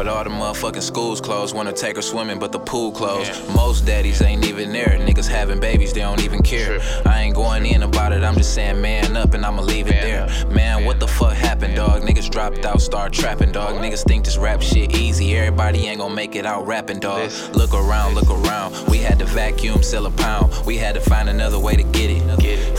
But 0.04 0.12
all 0.12 0.24
the 0.26 0.30
motherfucking 0.30 0.82
schools 0.82 1.22
closed. 1.22 1.56
Wanna 1.56 1.72
take 1.72 1.96
her 1.96 2.02
swimming, 2.02 2.38
but 2.38 2.52
the 2.52 2.60
pool 2.60 2.92
closed. 2.92 3.32
Most 3.56 3.86
daddies 3.86 4.22
ain't 4.22 4.46
even 4.46 4.74
there. 4.74 4.98
Niggas 5.00 5.30
having 5.30 5.62
babies, 5.62 5.94
they 5.94 6.02
don't 6.02 6.22
even 6.22 6.42
care. 6.42 6.82
I 7.06 7.22
ain't 7.22 7.36
going 7.36 7.66
in 7.66 7.84
about 7.84 8.12
it, 8.12 8.22
I'm 8.22 8.36
just 8.36 8.54
saying 8.54 8.82
man 8.82 9.16
up 9.16 9.34
and 9.34 9.46
I'ma 9.46 9.62
leave 9.62 9.88
it 9.88 10.02
there. 10.02 10.28
Man, 10.48 10.84
what 10.84 11.00
the 11.00 11.08
fuck 11.08 11.34
happened, 11.34 11.78
dog? 11.78 12.02
Niggas 12.02 12.30
dropped 12.30 12.66
out, 12.66 12.82
start 12.82 13.14
trapping, 13.14 13.54
dog. 13.54 13.76
Niggas 13.76 14.04
think 14.04 14.26
this 14.26 14.38
rap 14.38 14.62
shit 14.62 14.94
easy. 14.98 15.38
Everybody 15.38 15.88
ain't 15.88 16.00
gonna 16.00 16.14
make 16.14 16.36
it 16.36 16.46
out 16.46 16.68
rapping, 16.68 17.00
dog. 17.00 17.32
Look 17.54 17.74
around, 17.74 18.16
look 18.16 18.30
around. 18.30 18.76
We 18.90 18.98
had 18.98 19.20
to 19.20 19.26
vacuum, 19.26 19.84
sell 19.84 20.06
a 20.06 20.12
pound. 20.12 20.52
We 20.66 20.76
had 20.76 20.96
to 20.96 21.02
find 21.02 21.30
another 21.30 21.60
way 21.60 21.78
to 21.78 21.84
get 21.84 22.10
it. 22.10 22.24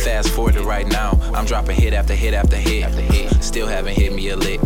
Fast 0.05 0.29
forward 0.35 0.53
to 0.53 0.63
right 0.63 0.87
now. 0.87 1.19
I'm 1.33 1.47
dropping 1.47 1.77
hit 1.77 1.95
after 1.95 2.15
hit 2.15 2.35
after 2.35 2.57
hit. 2.57 3.43
Still 3.43 3.67
haven't 3.67 3.97
hit 3.97 4.13
me 4.13 4.29
a 4.29 4.37
lick. 4.37 4.61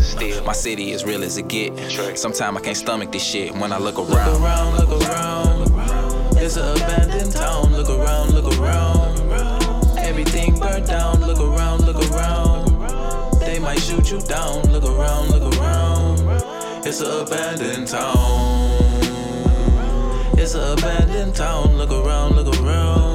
My 0.44 0.52
city 0.52 0.90
is 0.90 1.04
real 1.04 1.22
as 1.22 1.38
it 1.38 1.46
get. 1.46 1.72
Sometimes 2.18 2.58
I 2.58 2.60
can't 2.60 2.76
stomach 2.76 3.12
this 3.12 3.22
shit 3.22 3.54
when 3.54 3.72
I 3.72 3.78
look 3.78 4.00
around. 4.00 4.32
Look 4.32 4.42
around. 4.42 4.74
around, 4.74 5.60
look 5.60 5.72
around. 5.72 6.36
It's 6.38 6.56
an 6.56 6.76
abandoned 6.76 7.30
town. 7.30 7.72
Look 7.72 7.88
around, 7.88 8.34
look 8.34 8.58
around. 8.58 9.98
Everything 9.98 10.58
burnt 10.58 10.88
down. 10.88 11.20
Look 11.20 11.38
around, 11.38 11.84
look 11.86 12.10
around. 12.10 13.38
They 13.38 13.60
might 13.60 13.78
shoot 13.78 14.10
you 14.10 14.20
down. 14.20 14.64
Look 14.72 14.82
around, 14.82 15.30
look 15.30 15.54
around. 15.54 16.18
It's 16.84 17.00
an 17.00 17.20
abandoned 17.20 17.86
town. 17.86 18.16
It's 20.36 20.54
an 20.54 20.72
abandoned 20.76 21.36
town. 21.36 21.76
Look 21.76 21.92
around, 21.92 22.34
look 22.34 22.60
around. 22.60 23.07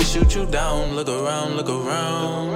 Might 0.00 0.06
shoot 0.06 0.34
you 0.34 0.46
down. 0.46 0.94
Look 0.94 1.08
around, 1.08 1.56
look 1.56 1.68
around. 1.68 2.54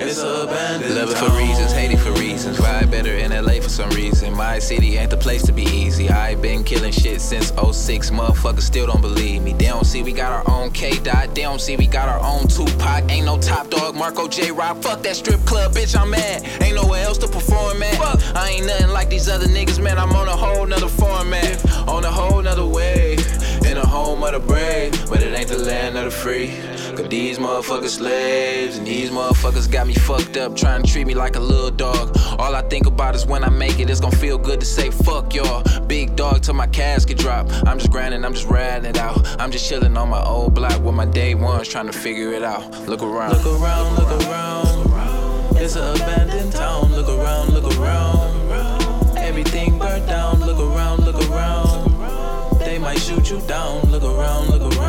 It's 0.00 0.18
an 0.18 0.48
abandoned 0.48 0.94
Love 0.94 1.10
it 1.10 1.16
for 1.16 1.30
reasons, 1.36 1.72
hate 1.72 1.92
it 1.92 1.98
for 1.98 2.10
reasons. 2.12 2.56
Vibe 2.56 2.90
better 2.90 3.12
in 3.12 3.30
LA 3.30 3.60
for 3.60 3.68
some 3.68 3.90
reason. 3.90 4.34
My 4.34 4.58
city 4.58 4.96
ain't 4.96 5.10
the 5.10 5.16
place 5.16 5.42
to 5.46 5.52
be 5.52 5.62
easy. 5.62 6.08
I 6.08 6.34
been 6.34 6.64
killing 6.64 6.90
shit 6.90 7.20
since 7.20 7.52
06. 7.52 8.10
Motherfuckers 8.10 8.62
still 8.62 8.86
don't 8.86 9.02
believe 9.02 9.42
me. 9.42 9.52
They 9.52 9.66
don't 9.66 9.84
see 9.84 10.02
we 10.02 10.12
got 10.12 10.32
our 10.32 10.50
own 10.50 10.72
K 10.72 10.98
Dot. 10.98 11.34
They 11.34 11.42
don't 11.42 11.60
see 11.60 11.76
we 11.76 11.86
got 11.86 12.08
our 12.08 12.18
own 12.18 12.48
Tupac. 12.48 13.08
Ain't 13.08 13.26
no 13.26 13.38
top 13.38 13.70
dog, 13.70 13.94
Marco 13.94 14.26
J 14.26 14.50
Rock. 14.50 14.78
Fuck 14.82 15.02
that 15.02 15.14
strip 15.14 15.44
club, 15.44 15.72
bitch, 15.72 15.94
I'm 15.96 16.10
mad. 16.10 16.42
Ain't 16.60 16.74
nowhere 16.74 17.04
else 17.04 17.18
to 17.18 17.28
perform 17.28 17.82
at. 17.82 18.00
I 18.34 18.48
ain't 18.48 18.66
nothing 18.66 18.88
like 18.88 19.10
these 19.10 19.28
other 19.28 19.46
niggas, 19.46 19.80
man. 19.80 19.96
I'm 19.98 20.10
on 20.16 20.26
a 20.26 20.36
whole 20.36 20.66
nother 20.66 20.88
format. 20.88 21.54
On 21.86 22.02
a 22.04 22.10
whole 22.10 22.42
nother 22.42 22.66
wave. 22.66 23.20
In 23.64 23.76
a 23.76 23.86
home 23.86 24.24
of 24.24 24.32
the 24.32 24.40
brave. 24.40 24.92
But 25.08 25.22
it 25.22 25.38
ain't 25.38 25.48
the 25.48 25.58
land 25.58 25.96
of 25.96 26.06
the 26.06 26.10
free. 26.10 26.69
Cause 27.00 27.08
these 27.08 27.38
motherfuckers 27.38 27.96
slaves. 27.96 28.76
And 28.76 28.86
these 28.86 29.10
motherfuckers 29.10 29.70
got 29.70 29.86
me 29.86 29.94
fucked 29.94 30.36
up. 30.36 30.54
Trying 30.54 30.82
to 30.82 30.92
treat 30.92 31.06
me 31.06 31.14
like 31.14 31.36
a 31.36 31.40
little 31.40 31.70
dog. 31.70 32.14
All 32.38 32.54
I 32.54 32.60
think 32.60 32.86
about 32.86 33.14
is 33.14 33.24
when 33.24 33.42
I 33.42 33.48
make 33.48 33.80
it, 33.80 33.88
it's 33.88 34.00
gonna 34.00 34.16
feel 34.16 34.36
good 34.36 34.60
to 34.60 34.66
say 34.66 34.90
fuck 34.90 35.34
y'all. 35.34 35.62
Big 35.86 36.14
dog 36.14 36.42
till 36.42 36.52
my 36.52 36.66
casket 36.66 37.16
drop. 37.16 37.46
I'm 37.66 37.78
just 37.78 37.90
grinding, 37.90 38.22
I'm 38.22 38.34
just 38.34 38.48
riding 38.48 38.84
it 38.84 38.98
out. 38.98 39.26
I'm 39.40 39.50
just 39.50 39.66
chilling 39.66 39.96
on 39.96 40.10
my 40.10 40.22
old 40.22 40.52
block 40.52 40.82
with 40.82 40.94
my 40.94 41.06
day 41.06 41.34
ones 41.34 41.68
trying 41.68 41.86
to 41.86 41.92
figure 41.92 42.32
it 42.32 42.42
out. 42.42 42.70
Look 42.86 43.02
around. 43.02 43.32
Look 43.32 43.46
around, 43.46 43.96
look 43.96 44.26
around. 44.26 45.56
It's 45.56 45.76
an 45.76 45.96
abandoned 45.96 46.52
town. 46.52 46.92
Look 46.92 47.08
around, 47.08 47.54
look 47.54 47.78
around. 47.78 49.16
Everything 49.16 49.78
burnt 49.78 50.06
down. 50.06 50.40
Look 50.40 50.58
around, 50.58 51.06
look 51.06 51.16
around. 51.30 52.58
They 52.58 52.78
might 52.78 52.98
shoot 52.98 53.30
you 53.30 53.40
down. 53.46 53.90
Look 53.90 54.02
around, 54.02 54.50
look 54.50 54.60
around. 54.60 54.79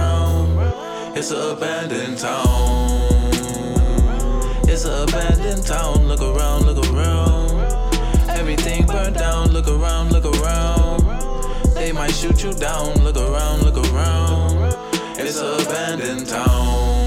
It's 1.14 1.30
an 1.32 1.58
abandoned 1.58 2.18
town. 2.18 2.46
It's 4.64 4.86
an 4.86 5.04
abandoned 5.04 5.66
town. 5.66 6.08
Look 6.08 6.22
around, 6.22 6.66
look 6.66 6.86
around. 6.88 7.52
Everything 8.30 8.86
burnt 8.86 9.18
down. 9.18 9.50
Look 9.52 9.68
around, 9.68 10.14
look 10.14 10.26
around. 10.26 11.04
They 11.76 11.92
might 11.92 12.12
shoot 12.12 12.42
you 12.44 12.54
down. 12.54 12.96
Look 13.04 13.18
around, 13.18 13.64
look 13.64 13.78
around. 13.92 14.74
It's 15.18 15.40
an 15.40 15.62
abandoned 15.62 16.28
town. 16.28 17.01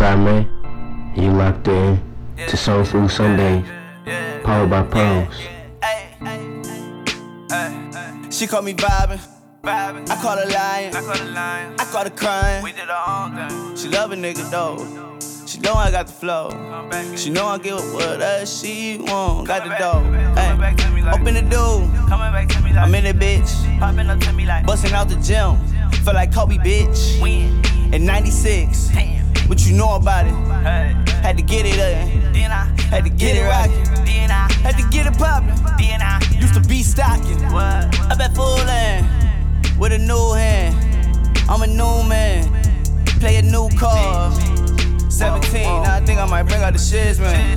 I'm 0.00 0.24
the 0.24 0.30
Man. 0.30 1.12
and 1.16 1.24
You 1.24 1.32
locked 1.32 1.66
in 1.66 2.00
to 2.36 2.56
Soul 2.56 2.84
Food 2.84 3.10
Sundays, 3.10 3.64
powered 4.44 4.70
by 4.70 4.82
Pros. 4.82 5.34
She 8.32 8.46
call 8.46 8.62
me 8.62 8.74
vibing. 8.74 9.20
I 9.64 10.18
call 10.22 10.36
her 10.36 10.46
lying. 10.46 10.94
I 10.94 11.84
call 11.90 12.04
her 12.04 12.10
crying. 12.10 12.64
She 13.76 13.88
love 13.88 14.12
a 14.12 14.16
nigga 14.16 14.48
though. 14.50 14.78
She 15.46 15.58
know 15.60 15.74
I 15.74 15.90
got 15.90 16.06
the 16.06 16.12
flow. 16.12 16.50
She 17.16 17.30
know 17.30 17.46
I 17.46 17.58
give 17.58 17.78
up 17.78 17.94
whatever 17.94 18.46
she 18.46 18.98
want. 19.00 19.48
Got 19.48 19.64
the 19.64 19.70
dough. 19.78 20.04
Ay, 20.36 21.10
open 21.12 21.34
the 21.34 21.42
door. 21.42 21.82
I'm 22.78 22.94
in 22.94 23.06
it, 23.06 23.16
bitch. 23.16 24.64
Busting 24.64 24.92
out 24.92 25.08
the 25.08 25.16
gym. 25.16 25.56
Feel 26.04 26.14
like 26.14 26.32
Kobe, 26.32 26.56
bitch. 26.58 27.20
In 27.92 28.06
96. 28.06 29.17
What 29.48 29.66
you 29.66 29.74
know 29.74 29.94
about 29.96 30.26
it? 30.26 30.32
Had 31.22 31.38
to 31.38 31.42
get 31.42 31.64
it 31.64 31.78
up. 31.80 32.08
Had 32.90 33.04
to 33.04 33.10
get 33.10 33.36
it 33.36 33.44
rockin'. 33.44 34.30
Had 34.62 34.76
to 34.76 34.86
get 34.90 35.06
it 35.06 35.18
poppin'. 35.18 35.56
Used 36.40 36.54
to 36.54 36.60
be 36.68 36.82
stocking. 36.82 37.42
I 37.46 38.14
bet 38.16 38.34
fooling 38.34 39.06
with 39.78 39.92
a 39.92 39.98
new 39.98 40.32
hand. 40.34 40.76
I'm 41.48 41.62
a 41.62 41.66
new 41.66 42.02
man. 42.06 42.44
Play 43.20 43.36
a 43.36 43.42
new 43.42 43.70
card. 43.78 44.34
17, 45.10 45.62
now 45.62 45.96
I 45.96 46.00
think 46.04 46.20
I 46.20 46.26
might 46.26 46.42
bring 46.42 46.62
out 46.62 46.74
the 46.74 46.78
shits, 46.78 47.18
man. 47.18 47.56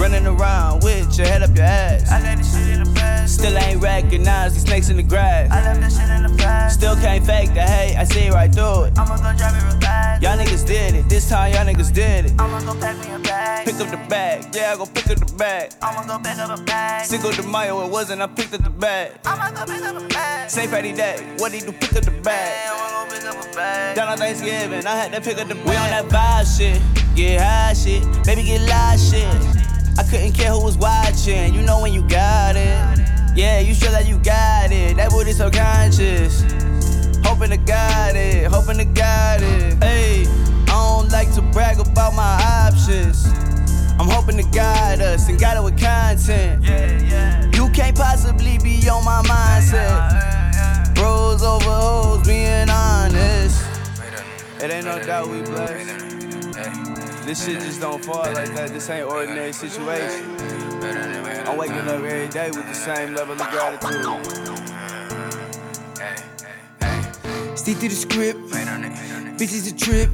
Running 0.00 0.26
around 0.26 0.82
with 0.82 1.18
your 1.18 1.26
head 1.26 1.42
up 1.42 1.54
your 1.54 1.66
ass. 1.66 2.10
I 2.10 2.22
let 2.22 2.38
this 2.38 2.54
shit 2.54 2.74
in 2.74 2.84
the 2.84 2.90
past. 2.98 3.34
Still 3.34 3.58
ain't 3.58 3.82
recognize 3.82 4.54
these 4.54 4.62
snakes 4.62 4.88
in 4.88 4.96
the 4.96 5.02
grass. 5.02 5.50
I 5.50 5.62
left 5.62 5.80
that 5.82 5.92
shit 5.92 6.08
in 6.08 6.22
the 6.22 6.42
past. 6.42 6.78
Still 6.78 6.96
can't 6.96 7.22
fake 7.22 7.52
the 7.52 7.60
hate, 7.60 7.96
I 7.96 8.04
see 8.04 8.30
right 8.30 8.50
through 8.50 8.84
it. 8.84 8.98
I'ma 8.98 9.18
go 9.18 9.36
drive 9.36 9.54
it 9.54 9.62
real 9.62 9.78
fast. 9.78 10.22
Y'all 10.22 10.38
niggas 10.38 10.66
did 10.66 10.94
it, 10.94 11.06
this 11.10 11.28
time 11.28 11.52
y'all 11.52 11.66
niggas 11.66 11.92
did 11.92 12.24
it. 12.24 12.32
I'ma 12.38 12.60
go 12.60 12.80
pack 12.80 12.96
me 13.06 13.12
a 13.12 13.18
bag. 13.18 13.66
Pick 13.66 13.74
up 13.74 13.90
the 13.90 13.98
bag, 14.08 14.46
yeah, 14.54 14.72
I 14.72 14.76
go 14.78 14.86
pick 14.86 15.10
up 15.10 15.18
the 15.18 15.34
back. 15.34 15.72
I'ma 15.82 16.06
go 16.06 16.18
back 16.18 16.38
up 16.38 16.58
a 16.58 16.62
bag. 16.62 17.04
Cinco 17.04 17.30
de 17.32 17.42
Mayo, 17.42 17.84
it 17.84 17.90
wasn't, 17.90 18.22
I 18.22 18.26
picked 18.26 18.54
up 18.54 18.64
the 18.64 18.70
bag. 18.70 19.12
I'ma 19.26 19.50
go 19.50 19.66
pick 19.70 19.82
up 19.82 20.02
a 20.02 20.08
bag. 20.08 20.48
St. 20.48 20.70
Patty 20.70 20.94
Day, 20.94 21.34
what 21.36 21.52
he 21.52 21.60
do, 21.60 21.72
pick 21.72 21.94
up 21.94 22.04
the 22.04 22.10
bag. 22.22 23.94
Down 23.94 24.08
on 24.08 24.16
Thanksgiving, 24.16 24.86
I 24.86 24.96
had 24.96 25.12
to 25.12 25.20
pick 25.20 25.38
up 25.38 25.46
the 25.46 25.56
bag. 25.56 25.66
We 25.66 25.76
on 25.76 25.90
that 25.90 26.06
vibe 26.06 26.56
shit, 26.56 26.80
get 27.14 27.42
high 27.42 27.74
shit, 27.74 28.02
baby 28.24 28.44
get 28.44 28.62
live 28.62 28.98
shit. 28.98 29.59
subconscious. 35.40 36.42
Hoping 37.24 37.48
to 37.48 37.56
guide 37.56 38.14
it, 38.14 38.44
hoping 38.52 38.76
to 38.76 38.84
guide 38.84 39.40
it. 39.40 39.82
Hey, 39.82 40.26
I 40.68 40.98
don't 41.00 41.10
like 41.10 41.32
to 41.32 41.40
brag 41.40 41.80
about 41.80 42.14
my 42.14 42.36
options. 42.66 43.24
I'm 43.98 44.06
hoping 44.06 44.36
to 44.36 44.42
guide 44.50 45.00
us 45.00 45.30
and 45.30 45.40
guide 45.40 45.56
it 45.56 45.64
with 45.64 45.80
content. 45.80 46.62
Yeah, 46.62 47.00
yeah. 47.00 47.50
You 47.54 47.70
can't 47.70 47.96
possibly 47.96 48.58
be 48.58 48.86
on 48.90 49.02
my 49.02 49.22
mindset. 49.22 50.94
Bros 50.94 51.42
over 51.42 51.64
hoes, 51.64 52.26
being 52.26 52.68
honest. 52.68 53.64
It 54.62 54.70
ain't 54.70 54.84
no 54.84 55.02
doubt 55.02 55.28
we 55.28 55.40
blessed. 55.40 57.24
This 57.24 57.46
shit 57.46 57.60
just 57.60 57.80
don't 57.80 58.04
fall 58.04 58.30
like 58.34 58.54
that. 58.56 58.68
This 58.74 58.90
ain't 58.90 59.06
ordinary 59.06 59.54
situation. 59.54 60.36
I'm 61.46 61.56
waking 61.56 61.78
up 61.78 62.02
every 62.02 62.28
day 62.28 62.50
with 62.50 62.66
the 62.66 62.74
same 62.74 63.14
level 63.14 63.40
of 63.40 63.50
gratitude. 63.50 64.59
Stick 67.70 67.82
to 67.82 67.88
the 67.88 67.94
script. 67.94 68.40
Bitches 69.38 69.70
a 69.70 69.76
trip. 69.76 70.10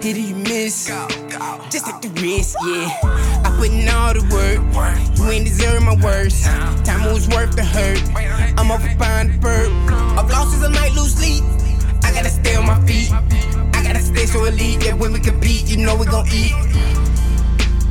Hit 0.00 0.16
it, 0.16 0.20
you 0.20 0.36
miss. 0.36 0.86
Just 1.70 1.86
take 1.86 2.00
the 2.00 2.10
risk, 2.22 2.56
yeah. 2.64 3.42
I 3.42 3.52
put 3.58 3.70
in 3.72 3.88
all 3.88 4.14
the 4.14 4.22
work. 4.30 4.62
You 5.18 5.28
ain't 5.28 5.44
deserve 5.44 5.82
my 5.82 5.96
worst. 5.96 6.44
Time 6.86 7.02
was 7.12 7.26
worth 7.30 7.56
the 7.56 7.64
hurt. 7.64 7.98
I'm 8.56 8.70
up 8.70 8.80
behind 8.96 9.34
the 9.34 9.38
burp. 9.38 9.72
Of 10.16 10.30
losses, 10.30 10.62
I 10.62 10.68
might 10.68 10.92
lose 10.94 11.14
sleep. 11.14 11.42
I 12.04 12.14
gotta 12.14 12.30
stay 12.30 12.54
on 12.54 12.66
my 12.66 12.78
feet. 12.86 13.10
I 13.10 13.82
gotta 13.82 13.98
stay 13.98 14.26
so 14.26 14.44
elite 14.44 14.84
Yeah, 14.84 14.94
when 14.94 15.12
we 15.12 15.18
compete, 15.18 15.66
you 15.68 15.78
know 15.78 15.96
we 15.96 16.06
gon' 16.06 16.28
eat. 16.32 16.54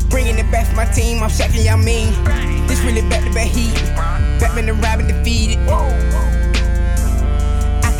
Bringing 0.09 0.37
it 0.37 0.49
back 0.49 0.67
for 0.67 0.77
my 0.77 0.85
team, 0.85 1.21
I'm 1.21 1.29
shacking 1.29 1.65
y'all 1.65 1.75
mean. 1.75 2.13
This 2.67 2.79
really 2.85 3.01
back 3.09 3.27
to 3.27 3.33
back 3.33 3.49
heat. 3.49 3.75
Batman 4.39 4.69
and 4.69 4.81
Robin 4.81 5.07
defeated. 5.07 5.59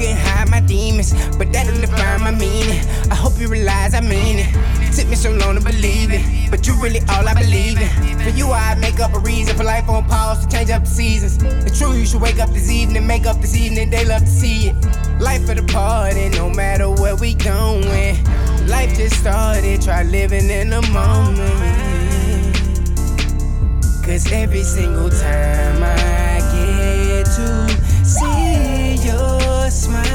Can 0.01 0.17
hide 0.17 0.49
my 0.49 0.61
demons, 0.61 1.13
but 1.37 1.53
that 1.53 1.67
don't 1.67 1.79
define 1.79 2.21
my 2.21 2.31
meaning. 2.31 2.81
I 3.11 3.13
hope 3.13 3.39
you 3.39 3.47
realize 3.47 3.93
I 3.93 4.01
mean 4.01 4.39
it. 4.39 4.49
Took 4.95 5.07
me 5.07 5.15
so 5.15 5.29
long 5.31 5.53
to 5.53 5.61
believe 5.61 6.09
it, 6.11 6.49
but 6.49 6.65
you 6.65 6.73
really 6.81 7.01
all 7.01 7.29
I 7.29 7.35
believe 7.35 7.79
in. 7.79 8.19
For 8.19 8.29
you, 8.29 8.51
I 8.51 8.73
make 8.81 8.99
up 8.99 9.13
a 9.13 9.19
reason 9.19 9.55
for 9.55 9.63
life 9.63 9.87
on 9.89 10.03
pause 10.05 10.43
to 10.43 10.51
change 10.51 10.71
up 10.71 10.85
the 10.85 10.89
seasons. 10.89 11.37
It's 11.63 11.77
true, 11.77 11.93
you 11.93 12.07
should 12.07 12.19
wake 12.19 12.39
up 12.39 12.49
this 12.49 12.71
evening, 12.71 13.05
make 13.05 13.27
up 13.27 13.41
this 13.41 13.55
evening, 13.55 13.91
they 13.91 14.03
love 14.03 14.21
to 14.21 14.27
see 14.27 14.69
it. 14.69 14.75
Life 15.21 15.47
of 15.47 15.57
the 15.57 15.71
party, 15.71 16.29
no 16.29 16.49
matter 16.49 16.89
where 16.89 17.15
we 17.15 17.35
going. 17.35 18.17
Life 18.65 18.97
just 18.97 19.19
started, 19.19 19.83
try 19.83 20.01
living 20.01 20.49
in 20.49 20.71
the 20.71 20.81
moment. 20.81 22.57
Cause 24.03 24.31
every 24.31 24.63
single 24.63 25.11
time 25.11 25.83
I 25.83 26.39
get 26.55 27.25
to 27.35 27.90
smile, 29.71 30.10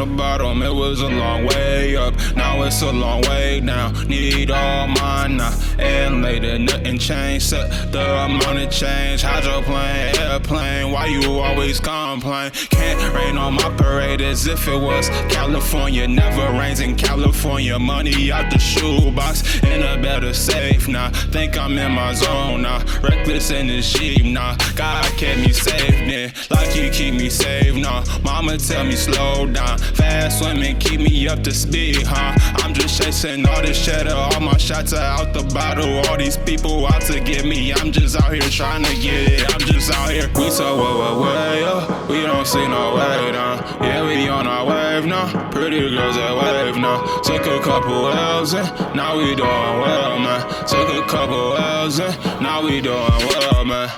the 0.00 0.06
bottom, 0.06 0.62
it 0.62 0.74
was 0.74 1.02
a 1.02 1.08
long 1.08 1.44
way 1.44 1.94
up. 1.94 2.14
Now 2.34 2.62
it's 2.62 2.80
a 2.80 2.90
long 2.90 3.20
way 3.22 3.60
down. 3.60 3.92
Need 4.08 4.50
all 4.50 4.86
mine 4.86 5.36
now. 5.36 5.54
And 5.78 6.22
later, 6.22 6.58
nothing 6.58 6.98
changed. 6.98 7.50
Set 7.50 7.92
the 7.92 8.24
amount 8.24 8.58
of 8.58 8.70
change. 8.70 9.20
Hydroplane, 9.22 10.16
airplane, 10.16 10.39
why 10.50 11.06
you 11.06 11.38
always 11.38 11.78
complain? 11.78 12.50
Can't 12.50 13.14
rain 13.14 13.36
on 13.38 13.54
my 13.54 13.70
parade 13.76 14.20
as 14.20 14.46
if 14.46 14.66
it 14.66 14.80
was 14.80 15.08
California. 15.28 16.08
Never 16.08 16.50
rains 16.58 16.80
in 16.80 16.96
California. 16.96 17.78
Money 17.78 18.32
out 18.32 18.50
the 18.50 18.58
shoebox 18.58 19.62
in 19.62 19.82
a 19.82 20.00
better 20.00 20.34
safe 20.34 20.88
now. 20.88 21.10
Think 21.10 21.56
I'm 21.56 21.78
in 21.78 21.92
my 21.92 22.14
zone 22.14 22.62
now. 22.62 22.84
Reckless 23.00 23.50
in 23.50 23.68
the 23.68 23.80
Jeep 23.80 24.24
now. 24.24 24.56
God 24.74 25.04
kept 25.16 25.40
me 25.40 25.52
safe, 25.52 25.90
then. 25.90 26.32
Like 26.50 26.68
he 26.68 26.90
keep 26.90 27.14
me 27.14 27.30
safe 27.30 27.74
now. 27.76 28.02
Mama 28.22 28.58
tell 28.58 28.84
me 28.84 28.96
slow 28.96 29.46
down. 29.46 29.78
Fast 29.78 30.40
swimming, 30.40 30.78
keep 30.78 31.00
me 31.00 31.28
up 31.28 31.42
to 31.44 31.52
speed, 31.52 32.02
huh? 32.02 32.34
I'm 32.64 32.74
just 32.74 33.00
chasing 33.00 33.46
all 33.46 33.62
this 33.62 33.84
cheddar. 33.84 34.14
All 34.14 34.40
my 34.40 34.56
shots 34.56 34.92
are 34.92 35.18
out 35.18 35.32
the 35.32 35.42
bottle. 35.54 35.98
All 36.08 36.16
these 36.16 36.36
people 36.38 36.86
out 36.86 37.02
to 37.02 37.20
get 37.20 37.44
me. 37.44 37.72
I'm 37.72 37.92
just 37.92 38.20
out 38.20 38.32
here 38.32 38.42
trying 38.50 38.84
to 38.84 38.94
get 38.96 39.32
it. 39.32 39.54
I'm 39.54 39.60
just 39.60 39.92
out 39.92 40.10
here. 40.10 40.28
We 40.40 40.48
so 40.48 40.74
way, 41.20 41.64
up. 41.64 42.08
We 42.08 42.22
don't 42.22 42.46
see 42.46 42.66
no 42.66 42.94
way 42.94 43.32
down. 43.32 43.58
Yeah, 43.82 44.06
we 44.06 44.26
on 44.26 44.46
our 44.46 44.64
wave 44.64 45.04
now. 45.04 45.50
Pretty 45.50 45.80
girls 45.90 46.16
that 46.16 46.34
wave 46.34 46.76
now. 46.76 47.04
Took 47.20 47.44
a 47.44 47.60
couple 47.60 48.08
L's 48.08 48.54
and 48.54 48.66
now 48.96 49.18
we 49.18 49.34
doing 49.34 49.76
well, 49.84 50.18
man. 50.18 50.40
Took 50.66 50.88
a 50.96 51.06
couple 51.06 51.58
L's 51.58 52.00
and 52.00 52.16
now 52.40 52.64
we 52.64 52.80
doing 52.80 52.96
well, 52.96 53.64
man. 53.66 53.90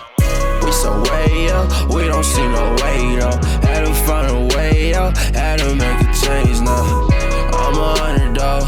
We 0.65 0.73
so 0.73 0.91
way 1.13 1.49
up, 1.51 1.95
we 1.95 2.09
don't 2.09 2.25
see 2.25 2.49
no 2.49 2.75
way 2.83 3.17
though. 3.21 3.39
Had 3.63 3.87
to 3.87 3.95
find 4.05 4.27
a 4.29 4.57
way 4.57 4.95
out, 4.95 5.17
had 5.17 5.61
to 5.61 5.77
make 5.77 6.01
a 6.03 6.11
change 6.27 6.61
now. 6.61 7.09
I'm 7.55 7.79
a 7.79 7.89
underdog, 8.03 8.65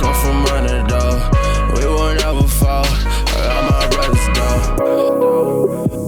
come 0.00 0.14
from 0.22 0.46
underdog. 0.56 1.36
We 1.76 1.84
will 1.84 2.14
never 2.14 2.48
fall, 2.48 2.86
I 2.86 3.40
got 3.44 3.70
my 3.70 3.88
brothers 3.94 4.26
though. 4.34 5.99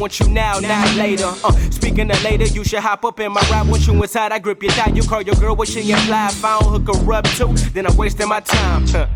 Want 0.00 0.18
you 0.18 0.28
now, 0.28 0.58
not 0.58 0.96
later. 0.96 1.30
Uh, 1.44 1.52
speaking 1.70 2.10
of 2.10 2.22
later, 2.24 2.46
you 2.46 2.64
should 2.64 2.80
hop 2.80 3.04
up 3.04 3.20
in 3.20 3.32
my 3.32 3.42
ride. 3.50 3.68
Once 3.68 3.86
you 3.86 3.92
inside, 4.02 4.32
I 4.32 4.38
grip 4.38 4.62
your 4.62 4.72
thigh. 4.72 4.90
You 4.92 5.02
call 5.02 5.20
your 5.20 5.34
girl, 5.34 5.54
what 5.54 5.68
she 5.68 5.90
imply? 5.90 6.28
If 6.28 6.44
I 6.44 6.58
don't 6.58 6.86
hook 6.86 6.96
her 6.96 7.12
up 7.12 7.26
too, 7.26 7.52
then 7.74 7.86
I'm 7.86 7.96
wasting 7.96 8.28
my 8.28 8.40
time. 8.40 8.86
Huh. 8.88 9.06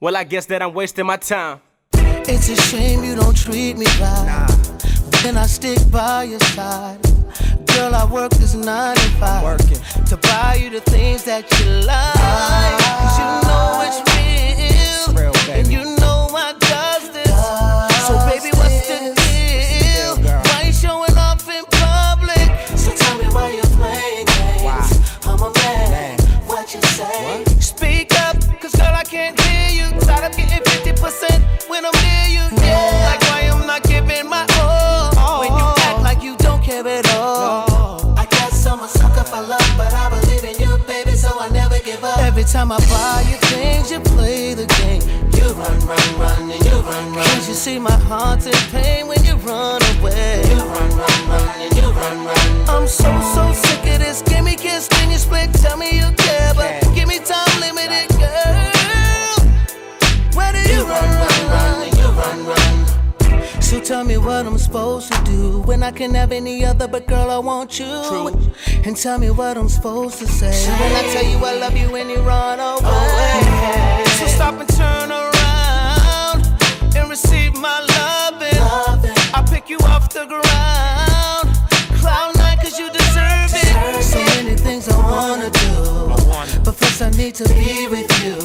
Well, 0.00 0.16
I 0.16 0.24
guess 0.24 0.46
that 0.46 0.62
I'm 0.62 0.72
wasting 0.72 1.06
my 1.06 1.18
time. 1.18 1.60
It's 2.26 2.48
a 2.48 2.56
shame 2.56 3.04
you 3.04 3.14
don't 3.14 3.36
treat 3.36 3.76
me 3.76 3.84
right. 4.00 4.46
But 5.10 5.20
then 5.22 5.36
I 5.36 5.44
stick 5.46 5.78
by 5.90 6.24
your 6.24 6.40
side. 6.40 7.00
Girl, 7.66 7.94
I 7.94 8.10
work 8.10 8.32
this 8.32 8.54
nine 8.54 8.96
to 8.96 9.08
five. 9.20 9.44
Working. 9.44 9.78
To 10.06 10.16
buy 10.16 10.58
you 10.60 10.70
the 10.70 10.80
things 10.80 11.24
that 11.24 11.44
you 11.58 11.66
like. 11.86 12.14
Cause 12.80 13.18
you 13.18 13.28
know 13.46 13.82
it's 13.84 14.00
real. 15.14 15.32
real, 15.32 15.54
and 15.54 15.68
baby. 15.68 15.74
you 15.74 15.93
time 42.64 42.72
I 42.72 42.78
buy 42.88 43.30
you 43.30 43.36
things, 43.48 43.90
you 43.90 44.00
play 44.00 44.54
the 44.54 44.66
game. 44.80 45.02
You 45.36 45.52
run, 45.52 45.78
run, 45.86 46.18
run, 46.18 46.50
and 46.50 46.64
you 46.64 46.72
run, 46.72 47.12
run. 47.12 47.24
Can't 47.24 47.48
you 47.48 47.54
see 47.54 47.78
my 47.78 47.98
heart's 48.08 48.46
in 48.46 48.52
pain 48.70 49.06
when 49.06 49.22
you 49.24 49.34
run 49.36 49.82
away? 49.98 50.42
You 50.48 50.56
run, 50.56 50.90
run, 50.96 51.28
run, 51.28 51.48
and 51.60 51.76
you 51.76 51.88
run, 51.90 52.24
run. 52.24 52.68
I'm 52.68 52.86
so, 52.86 53.10
so 53.34 53.52
sick 53.52 53.80
of 53.92 54.00
this. 54.00 54.22
Give 54.22 54.44
me 54.44 54.56
kiss, 54.56 54.88
then 54.88 55.10
you 55.10 55.18
split. 55.18 55.52
Tell 55.54 55.76
me 55.76 55.98
you 55.98 56.10
care, 56.16 56.54
but 56.54 56.83
tell 63.84 64.02
me 64.02 64.16
what 64.16 64.46
I'm 64.46 64.56
supposed 64.56 65.12
to 65.12 65.22
do 65.24 65.60
when 65.62 65.82
I 65.82 65.90
can 65.90 66.14
have 66.14 66.32
any 66.32 66.64
other, 66.64 66.88
but 66.88 67.06
girl, 67.06 67.30
I 67.30 67.38
want 67.38 67.78
you. 67.78 67.86
And 68.84 68.96
tell 68.96 69.18
me 69.18 69.30
what 69.30 69.58
I'm 69.58 69.68
supposed 69.68 70.18
to 70.20 70.26
say 70.26 70.70
when 70.80 70.92
I 70.92 71.02
tell 71.12 71.24
you 71.24 71.36
I 71.44 71.54
love 71.58 71.76
you 71.76 71.90
when 71.90 72.08
you 72.08 72.16
run 72.22 72.60
away. 72.60 74.04
So 74.18 74.26
stop 74.26 74.54
and 74.54 74.68
turn 74.70 75.10
around 75.12 76.46
and 76.96 77.10
receive 77.10 77.54
my 77.54 77.80
loving. 77.80 78.58
I 79.34 79.44
pick 79.50 79.68
you 79.68 79.78
off 79.84 80.08
the 80.08 80.24
ground. 80.26 81.48
Cloud 82.00 82.36
nine, 82.38 82.56
cause 82.58 82.78
you 82.78 82.90
deserve 82.90 83.52
it. 83.52 84.02
So 84.02 84.18
many 84.18 84.56
things 84.56 84.88
I 84.88 84.96
wanna 84.96 85.50
do. 85.50 85.63
But 86.64 86.74
first 86.76 87.02
I 87.02 87.10
need 87.10 87.34
to 87.36 87.44
be 87.54 87.86
with 87.88 88.10
you. 88.24 88.36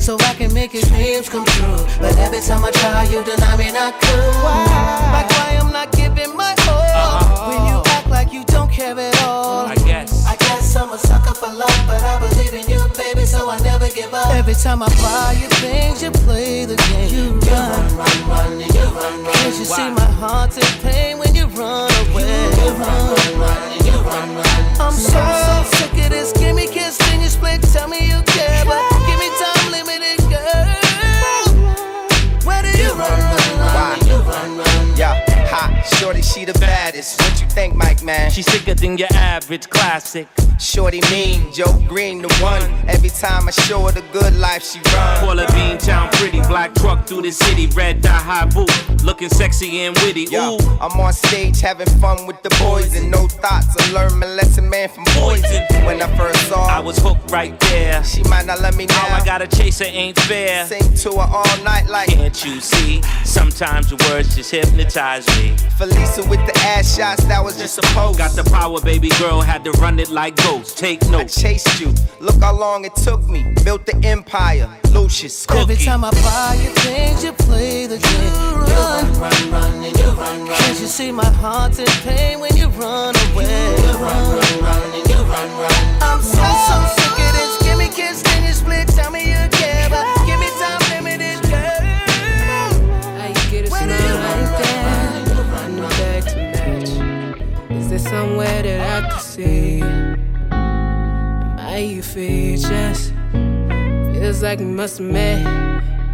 So 0.00 0.16
I 0.20 0.34
can 0.34 0.52
make 0.54 0.72
your 0.74 0.82
dreams 0.84 1.28
come 1.28 1.44
true. 1.44 1.78
But 2.00 2.16
every 2.18 2.40
time 2.40 2.64
I 2.64 2.70
try, 2.70 3.04
you 3.04 3.24
deny 3.24 3.56
me 3.56 3.72
not 3.72 3.94
cool. 4.00 4.32
Like 5.14 5.28
why 5.30 5.58
I'm 5.60 5.72
not 5.72 5.92
giving 5.92 6.36
my 6.36 6.54
all. 6.68 6.80
Uh-huh. 6.80 7.50
When 7.50 7.60
you 7.70 7.82
act 7.86 8.08
like 8.08 8.32
you 8.32 8.44
don't 8.44 8.70
care 8.70 8.98
at 8.98 9.22
all. 9.22 9.66
I 9.66 9.74
guess. 9.76 10.26
I 10.26 10.36
guess 10.36 10.76
I'm 10.76 10.90
a 10.92 10.98
sucker 10.98 11.34
for 11.34 11.52
love, 11.52 11.82
but 11.86 12.02
I 12.02 12.18
believe 12.20 12.54
in 12.54 12.68
you, 12.68 12.80
baby, 12.96 13.24
so 13.24 13.48
I 13.50 13.58
never 13.60 13.88
give 13.88 14.12
up. 14.12 14.34
Every 14.34 14.54
time 14.54 14.82
I 14.82 14.88
buy 15.02 15.36
you 15.40 15.48
things, 15.62 16.02
you 16.02 16.10
play 16.10 16.64
the 16.64 16.76
game. 16.76 17.10
You 17.14 17.40
run, 17.50 17.96
run, 17.96 18.28
run, 18.28 18.52
and 18.60 18.74
you 18.74 18.80
run, 18.80 19.24
run. 19.24 19.34
Can't 19.34 19.58
you 19.58 19.64
see 19.64 19.90
my 19.90 20.10
heart's 20.20 20.56
in 20.58 20.80
pain 20.82 21.18
when 21.18 21.34
you 21.34 21.46
run 21.46 21.90
away? 22.10 22.22
You 22.60 22.70
run, 22.74 23.14
run, 23.14 23.40
run, 23.40 23.72
and 23.72 23.86
you 23.86 23.96
run, 24.10 24.34
run. 24.36 24.46
I'm 24.80 24.92
so, 24.92 25.18
so 25.18 25.76
sick 25.76 25.92
of 26.04 26.10
this. 26.10 26.32
Give 26.32 26.54
me 26.54 26.66
kiss, 26.66 26.98
you. 27.00 27.05
Tell 27.58 27.88
me 27.88 28.08
you 28.08 28.35
Shorty, 35.86 36.22
she 36.22 36.44
the 36.44 36.52
baddest. 36.54 37.20
What 37.20 37.40
you 37.40 37.48
think, 37.48 37.74
Mike, 37.74 38.02
man? 38.02 38.30
She's 38.30 38.46
sicker 38.46 38.74
than 38.74 38.98
your 38.98 39.08
average 39.12 39.68
classic. 39.70 40.28
Shorty 40.58 41.00
mean, 41.10 41.52
Joe 41.52 41.78
Greene 41.86 42.22
the 42.22 42.32
one. 42.40 42.62
Every 42.88 43.10
time 43.10 43.46
I 43.46 43.50
show 43.50 43.82
her 43.86 43.92
the 43.92 44.02
good 44.12 44.34
life, 44.36 44.64
she 44.64 44.78
run. 44.94 45.20
Paula 45.20 45.46
Bean 45.52 45.76
Town 45.76 46.08
pretty, 46.12 46.40
black 46.40 46.74
truck 46.74 47.06
through 47.06 47.22
the 47.22 47.30
city, 47.30 47.66
red 47.68 48.00
dye 48.00 48.08
high 48.10 48.46
boot, 48.46 48.70
looking 49.04 49.28
sexy 49.28 49.80
and 49.80 49.96
witty. 49.98 50.24
Yo, 50.30 50.54
Ooh, 50.54 50.78
I'm 50.80 50.98
on 50.98 51.12
stage 51.12 51.60
having 51.60 51.88
fun 52.00 52.26
with 52.26 52.42
the 52.42 52.48
boys 52.58 52.96
and 52.96 53.10
no 53.10 53.28
thoughts. 53.28 53.76
I 53.78 53.92
learned 53.92 54.18
my 54.18 54.26
lesson, 54.26 54.70
man, 54.70 54.88
from 54.88 55.04
poison. 55.08 55.62
When 55.84 56.00
I 56.00 56.16
first 56.16 56.48
saw 56.48 56.66
her, 56.66 56.70
I 56.76 56.80
was 56.80 56.96
hooked 56.98 57.30
right 57.30 57.58
there. 57.60 58.02
she 58.02 58.22
might 58.24 58.46
not 58.46 58.60
let 58.60 58.76
me 58.76 58.86
Now 58.86 59.08
now. 59.08 59.16
I 59.16 59.24
gotta 59.24 59.46
chase 59.46 59.80
her, 59.80 59.84
ain't 59.84 60.18
fair. 60.20 60.66
Sing 60.66 60.94
to 60.94 61.18
her 61.20 61.28
all 61.30 61.64
night 61.64 61.86
like 61.88 62.08
Can't 62.08 62.44
you 62.44 62.60
see? 62.60 63.02
Sometimes 63.24 63.90
your 63.90 63.98
words 64.08 64.34
just 64.34 64.50
hypnotize 64.50 65.26
me. 65.36 65.54
Felisa 65.76 66.26
with 66.30 66.40
the 66.46 66.58
ass 66.64 66.96
shots. 66.96 67.24
That 67.24 67.44
was 67.44 67.58
just 67.58 67.76
a 67.78 67.82
pose. 67.92 68.16
Got 68.16 68.30
the 68.32 68.44
power, 68.50 68.80
baby 68.80 69.10
girl, 69.20 69.42
had 69.42 69.62
to 69.64 69.72
run 69.72 69.98
it 69.98 70.08
like 70.08 70.34
ghost. 70.36 70.78
Take 70.78 71.02
notes. 71.02 71.14
I 71.14 71.18
notes. 71.18 71.42
chased 71.42 71.80
you. 71.80 71.92
Look 72.18 72.40
how 72.40 72.56
long 72.56 72.86
it 72.86 72.96
took 72.96 73.28
me. 73.28 73.44
Built 73.62 73.84
the 73.84 73.94
empire. 74.02 74.70
Lucius. 74.92 75.46
Every 75.50 75.76
time 75.76 76.02
I 76.02 76.10
buy 76.12 76.58
you 76.62 76.70
things, 76.80 77.22
you 77.22 77.32
play 77.32 77.86
the 77.86 77.98
game. 77.98 78.22
You 78.24 78.74
run, 78.74 79.12
run, 79.20 79.50
run, 79.52 79.84
and 79.84 79.98
you 79.98 80.06
run, 80.06 80.38
run. 80.46 80.56
Can't 80.56 80.80
you 80.80 80.86
see 80.86 81.12
my 81.12 81.30
heart's 81.44 81.78
in 81.78 81.86
pain 82.08 82.40
when 82.40 82.56
you 82.56 82.68
run 82.68 83.14
away? 83.32 83.44
You 83.44 83.92
run, 84.00 84.32
run, 84.32 84.60
run, 84.64 84.94
and 84.96 85.08
you 85.10 85.16
run, 85.16 85.50
run. 85.60 85.72
I'm 86.00 86.22
so, 86.22 86.40
so 86.40 86.76
sick 86.96 87.18
of 87.20 87.32
this. 87.36 87.68
Give 87.68 87.76
me 87.76 87.88
kiss, 87.88 88.22
then 88.22 88.44
you 88.44 88.54
split. 88.54 88.88
Tell 88.88 89.10
me 89.10 89.28
you 89.28 89.55
somewhere 98.08 98.62
that 98.62 99.04
I 99.04 99.08
could 99.10 99.20
see? 99.20 99.80
My 100.50 101.78
you 101.78 102.02
features 102.02 103.12
feels 104.12 104.42
like 104.42 104.60
we 104.60 104.64
must 104.64 104.98
have 104.98 105.08
met, 105.08 105.44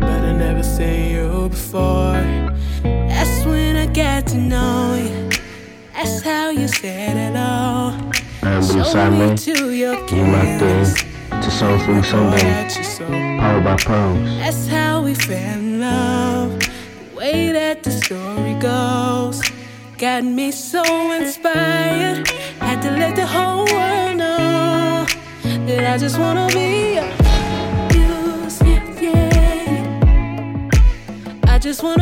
but 0.01 0.09
I 0.09 0.33
never 0.33 0.63
seen 0.63 1.11
you 1.17 1.49
before. 1.49 2.21
That's 2.83 3.45
when 3.45 3.77
I 3.77 3.87
got 3.87 4.27
to 4.29 4.39
know 4.39 4.95
you. 4.95 5.31
That's 5.93 6.23
how 6.23 6.51
you 6.51 6.67
said 6.67 7.17
it 7.17 7.37
all. 7.37 7.93
Show 8.85 9.11
me 9.11 9.37
to 9.37 9.73
your 9.73 9.97
kiss. 10.07 11.03
to 11.31 11.51
Soul 11.51 11.79
Food 11.79 12.05
soul. 12.05 12.31
powered 13.41 13.65
by 13.65 13.77
Pros. 13.77 14.19
That's 14.39 14.67
how 14.67 15.03
we 15.03 15.15
fell 15.15 15.59
in 15.59 15.81
love. 15.81 16.59
The 16.59 17.17
way 17.17 17.53
that 17.53 17.83
the 17.83 17.91
story 17.91 18.55
goes 18.55 19.52
got 20.03 20.25
me 20.25 20.51
so 20.51 20.83
inspired. 21.13 22.27
Had 22.59 22.83
to 22.83 22.91
let 22.91 23.15
the 23.15 23.25
whole 23.25 23.65
world 23.67 24.17
know 24.17 25.07
that 25.67 25.95
I 25.95 25.97
just 25.97 26.19
wanna 26.19 26.49
be 26.49 26.97
a 26.97 27.05
yeah, 28.65 29.01
yeah. 29.01 30.71
I 31.45 31.57
just 31.61 31.85
wanna 31.85 32.02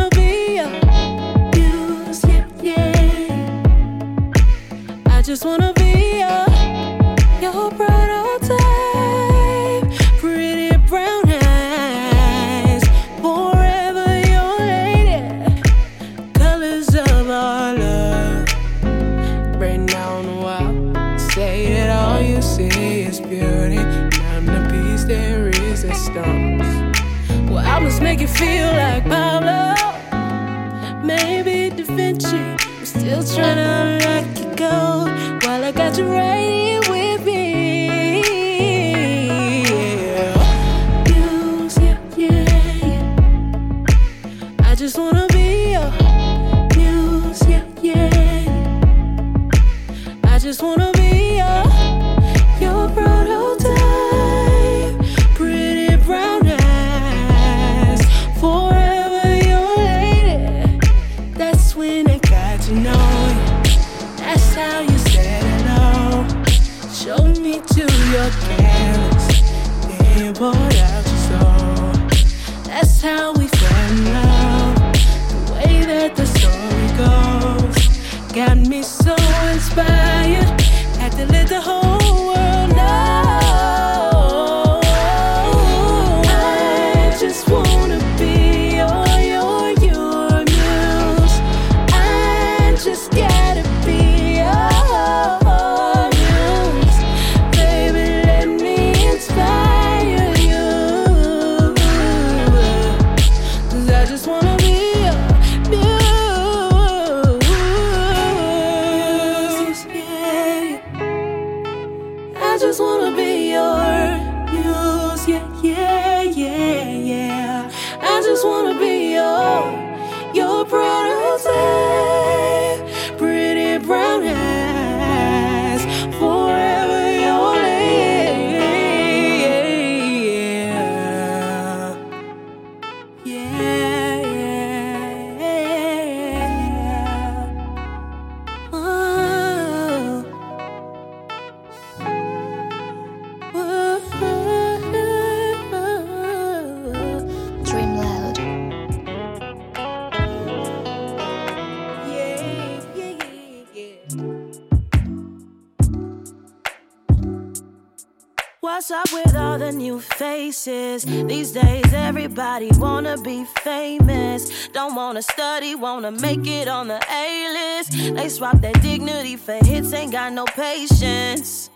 wanna 165.11 165.23
study, 165.23 165.75
wanna 165.75 166.12
make 166.12 166.46
it 166.46 166.68
on 166.68 166.87
the 166.87 167.01
A 167.11 167.53
list. 167.53 168.14
They 168.14 168.29
swap 168.29 168.61
their 168.61 168.73
dignity 168.75 169.35
for 169.35 169.55
hits, 169.55 169.92
ain't 169.92 170.12
got 170.12 170.33
no 170.33 170.44
patience. 170.44 171.68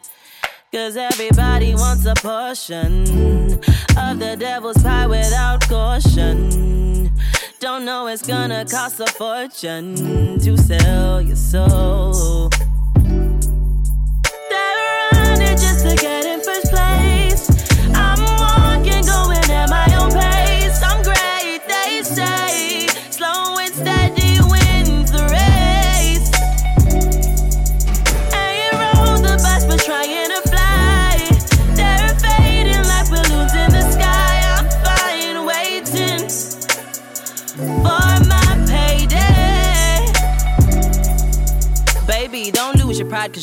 Cause 0.73 0.97
everybody 0.97 1.75
wants 1.75 2.07
a 2.07 2.15
portion 2.15 3.03
of 3.99 4.21
the 4.21 4.37
devil's 4.39 4.81
pie 4.81 5.09
without 5.09 5.69
caution. 5.69 7.13
Don't 7.59 7.85
know 7.85 8.07
it's 8.07 8.25
gonna 8.25 8.65
cost 8.67 9.01
a 9.01 9.07
fortune 9.07 10.39
to 10.39 10.57
sell 10.57 11.21
your 11.21 11.35
soul. 11.35 12.51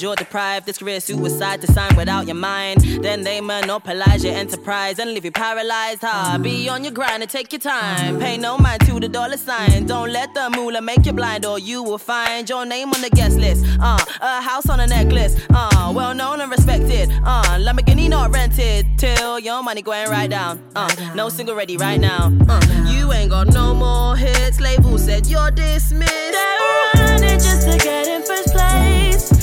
Cause 0.02 0.04
you're 0.04 0.16
deprived. 0.16 0.66
This 0.66 0.78
career 0.78 1.00
suicide 1.00 1.62
to 1.62 1.68
sign 1.68 1.96
without 1.96 2.26
your 2.26 2.36
mind. 2.36 2.82
Then 3.04 3.24
they 3.24 3.42
monopolize 3.42 4.24
your 4.24 4.34
enterprise 4.34 5.00
and 5.00 5.14
leave 5.14 5.26
you 5.26 5.32
paralyzed. 5.32 6.02
Ha, 6.02 6.40
be 6.42 6.70
on 6.70 6.84
your 6.84 6.94
grind 6.94 7.22
and 7.22 7.30
take 7.30 7.52
your 7.52 7.60
time. 7.60 8.20
Pay 8.20 8.38
no 8.38 8.58
mind 8.58 8.82
to 8.88 9.00
the 9.00 9.08
dollar 9.08 9.38
sign. 9.38 9.86
Don't 9.86 10.12
let 10.12 10.34
the 10.34 10.50
moolah 10.50 10.82
make 10.82 11.06
you 11.06 11.14
blind 11.14 11.46
or 11.46 11.60
you 11.60 11.84
will 11.84 11.98
find 11.98 12.50
your 12.50 12.66
name 12.66 12.90
on 12.90 13.02
the 13.02 13.10
guest 13.10 13.38
list. 13.38 13.64
Uh, 13.80 14.00
a 14.22 14.42
house 14.42 14.70
on 14.70 14.80
a 14.80 14.88
necklace. 14.88 15.36
Uh, 15.50 15.92
well 15.96 16.14
known 16.14 16.42
and 16.42 16.52
respected. 16.52 17.10
Uh, 17.24 17.60
Lamborghini 17.60 18.10
not 18.10 18.32
rented 18.34 18.86
till 18.98 19.40
your 19.40 19.62
money 19.64 19.82
going 19.82 20.10
right 20.10 20.30
down. 20.30 20.60
Uh, 20.76 20.90
no 21.16 21.30
single 21.30 21.56
ready 21.56 21.78
right 21.78 22.00
now. 22.00 22.32
Uh, 22.50 22.62
you 22.88 23.12
ain't 23.14 23.30
got 23.30 23.48
no 23.48 23.74
more 23.74 24.16
hits. 24.16 24.60
Label 24.60 24.98
said 24.98 25.28
you're 25.28 25.52
dismissed. 25.52 26.12
They're 26.32 27.06
running 27.06 27.40
just 27.40 27.68
to 27.68 27.78
get 27.78 28.08
in 28.08 28.24
first 28.24 28.54
place. 28.54 29.41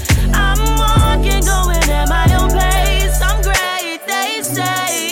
Walking, 1.38 1.44
going 1.46 1.90
at 1.90 2.08
my 2.08 2.24
own 2.36 2.50
pace. 2.50 3.20
I'm 3.22 3.42
great, 3.42 4.00
they 4.06 4.42
say. 4.42 5.07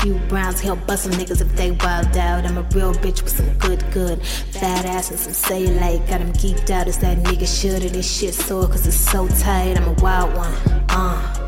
Few. 0.00 0.14
He'll 0.62 0.76
bust 0.76 1.04
some 1.04 1.12
niggas 1.12 1.40
if 1.40 1.54
they 1.56 1.72
wild 1.72 2.16
out. 2.16 2.44
I'm 2.44 2.58
a 2.58 2.62
real 2.74 2.94
bitch 2.94 3.22
with 3.22 3.32
some 3.32 3.52
good, 3.58 3.84
good. 3.92 4.24
Fat 4.24 4.84
ass 4.84 5.10
and 5.10 5.18
some 5.18 5.32
say 5.32 5.66
cellulite. 5.66 6.08
Got 6.08 6.20
him 6.20 6.32
geeked 6.32 6.70
out 6.70 6.88
as 6.88 6.98
that 6.98 7.18
nigga 7.18 7.46
should. 7.46 7.82
And 7.82 7.94
this 7.94 8.18
shit 8.18 8.34
sore 8.34 8.66
cause 8.66 8.86
it's 8.86 8.96
so 8.96 9.28
tight. 9.28 9.76
I'm 9.76 9.88
a 9.88 9.92
wild 10.02 10.34
one. 10.36 10.52
Uh. 10.88 11.44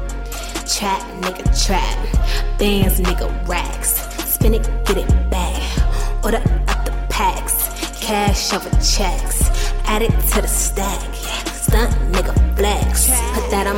Trap, 0.66 1.02
nigga, 1.22 1.66
trap. 1.66 2.58
Bands, 2.58 3.00
nigga, 3.00 3.48
racks. 3.48 4.00
Spin 4.32 4.54
it, 4.54 4.62
get 4.86 4.98
it 4.98 5.30
back. 5.30 6.24
Order 6.24 6.38
up 6.68 6.84
the 6.84 6.92
packs. 7.10 7.68
Cash 8.00 8.52
over 8.52 8.70
checks. 8.76 9.50
Add 9.84 10.02
it 10.02 10.10
to 10.32 10.42
the 10.42 10.48
stack. 10.48 11.09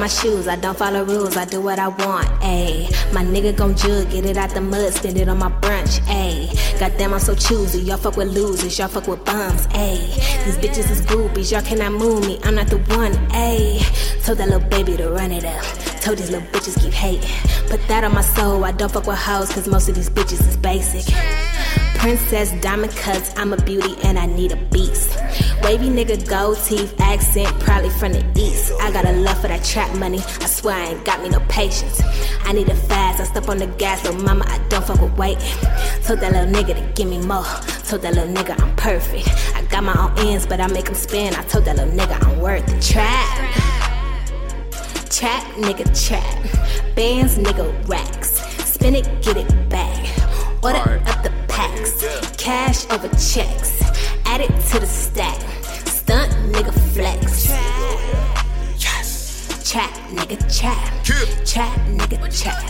My 0.02 0.08
shoes. 0.08 0.48
I 0.48 0.56
don't 0.56 0.76
follow 0.76 1.04
rules. 1.04 1.36
I 1.36 1.44
do 1.44 1.60
what 1.60 1.78
I 1.78 1.86
want. 1.86 2.26
Ayy, 2.40 2.90
my 3.14 3.22
nigga 3.22 3.56
gon' 3.56 3.76
jug. 3.76 4.10
Get 4.10 4.26
it 4.26 4.36
out 4.36 4.50
the 4.50 4.60
mud. 4.60 4.92
Spend 4.92 5.16
it 5.16 5.28
on 5.28 5.38
my 5.38 5.48
brunch. 5.48 6.00
Ayy, 6.20 6.50
goddamn, 6.80 7.14
I'm 7.14 7.20
so 7.20 7.36
choosy. 7.36 7.78
Y'all 7.82 7.98
fuck 7.98 8.16
with 8.16 8.34
losers. 8.34 8.76
Y'all 8.76 8.88
fuck 8.88 9.06
with 9.06 9.24
bums. 9.24 9.68
Ayy, 9.68 10.02
these 10.44 10.58
bitches 10.58 10.90
is 10.90 11.02
groupies. 11.02 11.52
Y'all 11.52 11.62
cannot 11.62 11.92
move 11.92 12.26
me. 12.26 12.40
I'm 12.42 12.56
not 12.56 12.66
the 12.66 12.78
one. 12.98 13.12
Ayy, 13.30 13.78
told 14.24 14.38
that 14.38 14.48
little 14.48 14.68
baby 14.70 14.96
to 14.96 15.08
run 15.08 15.30
it 15.30 15.44
up. 15.44 15.64
Told 16.00 16.18
these 16.18 16.32
little 16.32 16.48
bitches 16.48 16.82
keep 16.82 16.92
hating. 16.92 17.30
Put 17.68 17.86
that 17.86 18.02
on 18.02 18.12
my 18.12 18.22
soul. 18.22 18.64
I 18.64 18.72
don't 18.72 18.90
fuck 18.90 19.06
with 19.06 19.18
hoes. 19.18 19.52
Cause 19.52 19.68
most 19.68 19.88
of 19.88 19.94
these 19.94 20.10
bitches 20.10 20.44
is 20.48 20.56
basic. 20.56 21.14
Princess 22.02 22.50
diamond 22.60 22.90
cuts, 22.96 23.32
I'm 23.36 23.52
a 23.52 23.56
beauty 23.58 23.94
and 24.02 24.18
I 24.18 24.26
need 24.26 24.50
a 24.50 24.56
beast. 24.56 25.16
Wavy 25.62 25.86
nigga, 25.88 26.28
gold 26.28 26.58
teeth, 26.64 27.00
accent, 27.00 27.46
probably 27.60 27.90
from 27.90 28.12
the 28.12 28.26
east. 28.34 28.72
I 28.80 28.90
got 28.90 29.04
a 29.04 29.12
love 29.12 29.40
for 29.40 29.46
that 29.46 29.62
trap 29.62 29.96
money, 29.98 30.18
I 30.18 30.46
swear 30.46 30.74
I 30.74 30.86
ain't 30.86 31.04
got 31.04 31.22
me 31.22 31.28
no 31.28 31.38
patience. 31.48 32.02
I 32.42 32.54
need 32.54 32.68
it 32.68 32.74
fast, 32.74 33.20
I 33.20 33.24
step 33.24 33.48
on 33.48 33.58
the 33.58 33.68
gas, 33.68 34.02
little 34.02 34.20
mama, 34.20 34.44
I 34.48 34.58
don't 34.66 34.84
fuck 34.84 35.00
with 35.00 35.16
waiting. 35.16 35.46
Told 36.02 36.18
that 36.18 36.32
little 36.32 36.52
nigga 36.52 36.74
to 36.74 36.92
give 37.00 37.08
me 37.08 37.18
more, 37.18 37.44
told 37.86 38.02
that 38.02 38.14
little 38.14 38.34
nigga 38.34 38.60
I'm 38.60 38.74
perfect. 38.74 39.28
I 39.54 39.62
got 39.66 39.84
my 39.84 39.94
own 39.94 40.26
ends, 40.26 40.44
but 40.44 40.60
I 40.60 40.66
make 40.66 40.86
them 40.86 40.96
spin. 40.96 41.36
I 41.36 41.44
told 41.44 41.66
that 41.66 41.76
little 41.76 41.94
nigga 41.94 42.20
I'm 42.26 42.40
worth 42.40 42.66
the 42.66 42.80
trap. 42.82 43.38
Trap, 45.08 45.44
nigga, 45.54 45.86
trap. 46.08 46.96
Bands, 46.96 47.38
nigga, 47.38 47.88
racks. 47.88 48.40
Spin 48.68 48.96
it, 48.96 49.04
get 49.22 49.36
it 49.36 49.68
back. 49.68 50.08
Order 50.64 51.02
up 51.06 51.22
the 51.24 51.31
packs. 51.82 52.36
Cash 52.36 52.90
over 52.90 53.08
checks. 53.08 53.80
Add 54.26 54.40
it 54.40 54.50
to 54.70 54.80
the 54.80 54.86
stack. 54.86 55.40
Stunt, 55.86 56.30
nigga, 56.52 56.72
flex. 56.92 57.46
Chat, 59.68 59.90
nigga, 60.10 60.38
chat. 60.52 60.76
Chat, 61.46 61.78
nigga, 61.88 62.42
chat. 62.42 62.60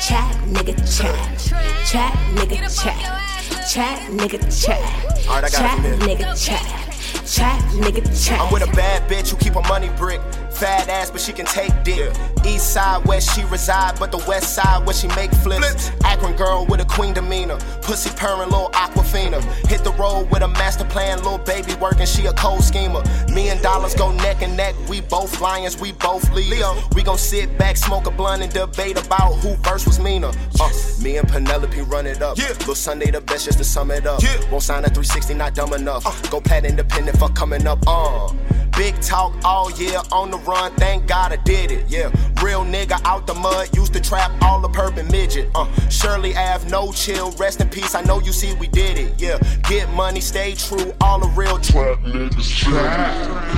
Chat, 0.00 0.36
nigga, 0.46 0.76
chat. 0.86 1.38
Chat, 1.84 2.12
nigga, 2.36 2.82
chat. 2.82 3.66
Chat, 3.66 3.98
nigga, 4.10 4.64
chat. 4.64 5.28
Alright, 5.28 5.44
I 5.44 5.48
got 5.48 5.84
it 5.84 5.98
Chat, 5.98 6.00
nigga, 6.00 6.46
chat. 6.46 7.26
Chat, 7.26 7.60
nigga, 7.72 8.26
chat. 8.26 8.40
I'm 8.40 8.52
with 8.52 8.62
a 8.62 8.72
bad 8.72 9.10
bitch 9.10 9.30
who 9.30 9.36
keep 9.36 9.54
her 9.54 9.68
money 9.68 9.90
brick. 9.96 10.20
Fat 10.56 10.88
ass, 10.88 11.10
but 11.10 11.20
she 11.20 11.34
can 11.34 11.44
take 11.44 11.70
dick. 11.84 12.10
East 12.46 12.72
side 12.72 13.04
where 13.06 13.20
she 13.20 13.44
reside, 13.44 13.98
but 13.98 14.10
the 14.10 14.24
west 14.26 14.54
side 14.54 14.86
where 14.86 14.94
she 14.94 15.06
make 15.08 15.30
flips. 15.30 15.90
Akron 16.02 16.34
girl 16.34 16.64
with 16.64 16.80
a 16.80 16.86
queen 16.86 17.12
demeanor. 17.12 17.58
Pussy 17.82 18.08
purring, 18.16 18.48
little 18.48 18.70
aquafina. 18.70 19.42
Hit 19.68 19.84
the 19.84 19.92
road 19.92 20.30
with 20.30 20.42
a 20.42 20.48
master 20.48 20.86
plan, 20.86 21.18
little 21.18 21.36
baby 21.36 21.74
working, 21.74 22.06
she 22.06 22.24
a 22.24 22.32
cold 22.32 22.64
schemer. 22.64 23.02
Me 23.30 23.50
and 23.50 23.60
dollars 23.60 23.94
go 23.94 24.10
neck 24.12 24.40
and 24.40 24.56
neck. 24.56 24.74
We 24.88 25.02
both 25.02 25.42
lions, 25.42 25.78
we 25.78 25.92
both 25.92 26.26
Leo. 26.32 26.74
We 26.94 27.02
gon' 27.02 27.18
sit 27.18 27.58
back, 27.58 27.76
smoke 27.76 28.06
a 28.06 28.10
blunt, 28.10 28.40
and 28.40 28.50
debate 28.50 28.98
about 28.98 29.34
who 29.34 29.56
verse 29.56 29.84
was 29.84 30.00
meaner. 30.00 30.30
Uh, 30.58 30.70
me 31.02 31.18
and 31.18 31.28
Penelope 31.28 31.82
run 31.82 32.06
it 32.06 32.22
up. 32.22 32.38
Lil 32.38 32.74
Sunday 32.74 33.10
the 33.10 33.20
best 33.20 33.44
just 33.44 33.58
to 33.58 33.64
sum 33.64 33.90
it 33.90 34.06
up. 34.06 34.22
Yeah. 34.22 34.40
Won't 34.50 34.62
sign 34.62 34.84
a 34.84 34.88
360, 34.88 35.34
not 35.34 35.54
dumb 35.54 35.74
enough. 35.74 36.30
Go 36.30 36.40
plat 36.40 36.64
independent 36.64 37.18
for 37.18 37.28
coming 37.28 37.66
up. 37.66 37.86
Uh. 37.86 38.32
Big 38.76 39.00
talk 39.00 39.34
all 39.42 39.70
year 39.72 39.98
on 40.12 40.30
the 40.30 40.36
run, 40.38 40.70
thank 40.74 41.06
God 41.06 41.32
I 41.32 41.36
did 41.36 41.72
it. 41.72 41.88
Yeah, 41.88 42.10
real 42.42 42.62
nigga 42.62 43.00
out 43.04 43.26
the 43.26 43.32
mud, 43.32 43.74
used 43.74 43.94
to 43.94 44.00
trap 44.00 44.30
all 44.42 44.60
the 44.60 44.68
purple 44.68 45.02
midget. 45.04 45.48
Uh, 45.54 45.66
Shirley 45.88 46.36
Ave, 46.36 46.68
no 46.68 46.92
chill, 46.92 47.30
rest 47.32 47.60
in 47.62 47.70
peace. 47.70 47.94
I 47.94 48.02
know 48.02 48.20
you 48.20 48.32
see 48.32 48.54
we 48.56 48.68
did 48.68 48.98
it. 48.98 49.14
Yeah, 49.18 49.38
get 49.68 49.88
money, 49.94 50.20
stay 50.20 50.54
true, 50.54 50.92
all 51.00 51.18
the 51.18 51.28
real 51.28 51.58
trap 51.58 52.00
niggas. 52.00 52.64
Trap. 52.64 53.56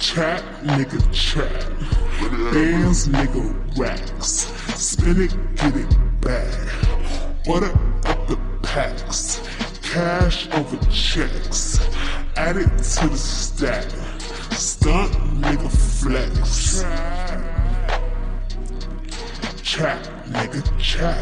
Chat, 0.00 0.42
nigga, 0.62 1.00
chat. 1.12 1.50
Bands, 2.52 3.08
nigga, 3.08 3.78
racks. 3.78 4.52
Spin 4.74 5.22
it, 5.22 5.36
get 5.56 5.76
it 5.76 6.20
back. 6.20 6.52
Order 7.48 7.72
up 8.06 8.26
the 8.26 8.36
packs. 8.62 9.40
Cash 9.82 10.48
over 10.52 10.76
checks. 10.90 11.78
Add 12.36 12.56
it 12.56 12.66
to 12.78 13.08
the 13.08 13.16
stack. 13.16 13.88
Stunt, 14.52 15.12
nigga, 15.40 15.70
flex. 15.70 16.82
Chat, 19.62 20.02
nigga, 20.28 20.62
chat. 20.78 21.16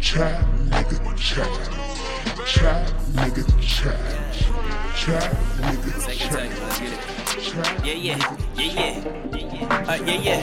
Chat, 0.00 0.44
nigga, 0.68 1.16
chat. 1.16 1.48
Chat, 2.44 2.92
nigga, 3.12 3.44
chat. 3.60 3.98
Chat, 4.96 5.30
nigga, 5.60 5.92
Take 6.04 6.20
it, 6.20 6.30
take 6.32 6.50
let's 6.60 6.78
get 6.80 6.92
it. 6.92 6.98
Yeah, 7.86 7.94
yeah, 7.94 8.18
yeah, 8.56 8.72
yeah. 8.74 9.86
Uh, 9.88 9.94
yeah, 10.04 10.20
yeah. 10.26 10.40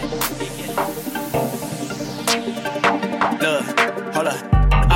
Look. 3.41 3.92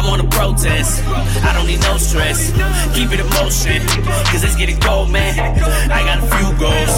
I'm 0.08 0.30
protest. 0.30 1.04
I 1.44 1.52
don't 1.54 1.68
need 1.68 1.82
no 1.82 1.98
stress. 1.98 2.52
Keep 2.96 3.12
it 3.12 3.20
in 3.20 3.30
motion. 3.36 3.84
Cause 4.32 4.44
it's 4.44 4.56
getting 4.56 4.80
cold, 4.80 5.12
man. 5.12 5.36
I 5.92 6.04
got 6.08 6.24
a 6.24 6.28
few 6.32 6.50
goals. 6.56 6.94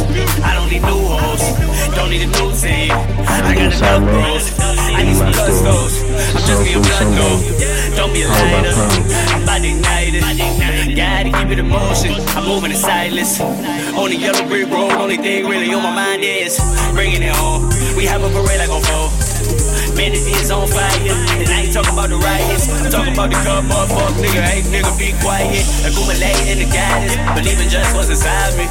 I 0.45 0.53
don't 0.53 0.69
need 0.69 0.83
new 0.85 1.01
hoes. 1.09 1.41
Don't 1.95 2.09
need 2.09 2.21
a 2.21 2.29
new 2.29 2.53
team. 2.53 2.91
I 3.25 3.55
got 3.57 3.73
enough 3.73 4.03
bros. 4.05 4.45
I 4.93 5.03
need 5.03 5.17
some 5.17 5.33
custos. 5.33 5.93
I'm 6.35 6.43
just 6.45 6.61
being 6.63 6.81
blood 6.81 7.09
though. 7.17 7.37
Don't 7.97 8.13
be 8.13 8.21
a 8.23 8.27
lighter. 8.27 8.73
I'm 9.33 9.43
about 9.43 9.61
to 9.61 9.67
ignite 9.67 10.13
it. 10.13 10.95
Gotta 10.95 11.31
keep 11.31 11.49
it 11.49 11.59
in 11.59 11.67
motion. 11.67 12.13
I'm 12.37 12.45
moving 12.47 12.71
in 12.71 12.77
silence. 12.77 13.39
On 13.41 14.09
the 14.09 14.15
yellow 14.15 14.45
brick 14.47 14.69
road, 14.69 14.93
only 14.93 15.17
thing 15.17 15.47
really 15.47 15.73
on 15.73 15.81
my 15.83 15.93
mind 15.93 16.23
is 16.23 16.59
bringing 16.93 17.23
it 17.23 17.35
home. 17.35 17.69
We 17.97 18.05
have 18.05 18.23
a 18.23 18.29
parade 18.29 18.59
like 18.59 18.69
on 18.69 18.81
four. 18.83 19.09
Man, 19.99 20.15
it 20.15 20.23
is 20.39 20.49
on 20.49 20.65
fire. 20.65 21.11
And 21.43 21.49
I 21.51 21.67
ain't 21.67 21.73
talking 21.73 21.91
about 21.91 22.07
the 22.07 22.15
riots. 22.15 22.71
I'm 22.71 22.89
talking 22.89 23.11
about 23.11 23.35
the 23.35 23.39
cup 23.43 23.67
up, 23.67 23.91
fuck 23.91 24.15
nigga. 24.15 24.39
Hey, 24.47 24.63
nigga, 24.71 24.95
be 24.95 25.11
quiet. 25.19 25.59
Accumulate 25.83 26.39
in 26.47 26.63
the 26.63 26.71
guidance. 26.71 27.19
Believe 27.35 27.59
in 27.59 27.67
just 27.67 27.91
what's 27.93 28.07
inside 28.07 28.55
me. 28.55 28.63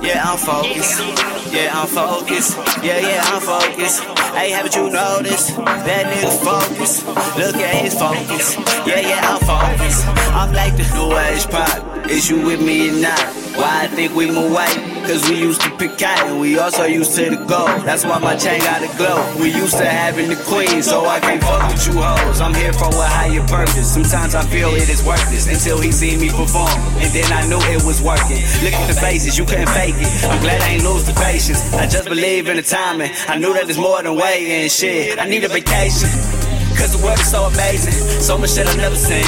Yeah, 0.00 0.24
I'm 0.24 0.40
focused. 0.40 1.04
Yeah, 1.52 1.76
I'm 1.76 1.86
focused. 1.86 2.56
Yeah, 2.80 3.04
yeah, 3.04 3.20
I'm 3.28 3.42
focused. 3.44 4.00
Hey, 4.32 4.48
haven't 4.48 4.74
you 4.74 4.88
noticed? 4.88 5.52
That 5.84 6.08
nigga 6.08 6.32
focused. 6.40 7.04
Look 7.36 7.56
at 7.60 7.84
his 7.84 7.92
focus. 7.92 8.56
Yeah, 8.88 9.04
yeah, 9.04 9.28
I'm 9.28 9.40
focused. 9.44 10.08
I'm 10.32 10.54
like 10.54 10.72
the 10.80 10.88
new 10.96 11.12
age 11.28 11.44
pop. 11.52 12.08
Is 12.08 12.30
you 12.30 12.40
with 12.40 12.64
me 12.64 12.88
or 12.88 13.02
not? 13.02 13.20
Why 13.52 13.84
I 13.84 13.86
think 13.88 14.14
we 14.16 14.32
move 14.32 14.50
white? 14.50 14.91
Cause 15.02 15.28
we 15.28 15.36
used 15.36 15.60
to 15.62 15.70
pick 15.76 15.98
cotton, 15.98 16.38
we 16.38 16.58
also 16.58 16.84
used 16.84 17.14
to 17.16 17.28
the 17.30 17.36
gold. 17.36 17.82
That's 17.82 18.04
why 18.04 18.18
my 18.18 18.36
chain 18.36 18.60
got 18.60 18.82
a 18.82 18.96
glow. 18.96 19.18
We 19.40 19.50
used 19.50 19.76
to 19.78 19.84
having 19.84 20.28
the 20.28 20.36
queen, 20.46 20.82
so 20.82 21.04
I 21.04 21.18
can't 21.18 21.42
fuck 21.42 21.70
with 21.70 21.86
you 21.86 22.00
hoes. 22.00 22.40
I'm 22.40 22.54
here 22.54 22.72
for 22.72 22.86
a 22.88 23.08
higher 23.18 23.44
purpose. 23.48 23.92
Sometimes 23.92 24.34
I 24.34 24.42
feel 24.46 24.70
it 24.70 24.88
is 24.88 25.04
worthless 25.04 25.48
until 25.48 25.80
he 25.80 25.90
see 25.90 26.16
me 26.16 26.30
perform. 26.30 26.70
And 27.02 27.12
then 27.12 27.30
I 27.32 27.46
knew 27.48 27.58
it 27.74 27.82
was 27.84 28.00
working. 28.00 28.40
Look 28.62 28.74
at 28.74 28.86
the 28.86 28.98
faces, 28.98 29.36
you 29.36 29.44
can't 29.44 29.68
fake 29.70 29.96
it. 29.98 30.24
I'm 30.24 30.40
glad 30.40 30.62
I 30.62 30.68
ain't 30.78 30.84
lose 30.84 31.04
the 31.04 31.14
patience. 31.14 31.60
I 31.74 31.86
just 31.86 32.08
believe 32.08 32.48
in 32.48 32.56
the 32.56 32.62
timing. 32.62 33.10
I 33.28 33.38
knew 33.38 33.52
that 33.54 33.66
there's 33.66 33.78
more 33.78 34.02
than 34.02 34.14
waiting. 34.14 34.68
Shit, 34.68 35.18
I 35.18 35.28
need 35.28 35.44
a 35.44 35.48
vacation. 35.48 36.31
Cause 36.78 36.96
the 36.96 37.02
world 37.04 37.18
is 37.18 37.30
so 37.30 37.44
amazing. 37.44 37.92
So 38.20 38.38
much 38.38 38.52
shit 38.52 38.66
I've 38.66 38.76
never 38.76 38.96
seen. 38.96 39.24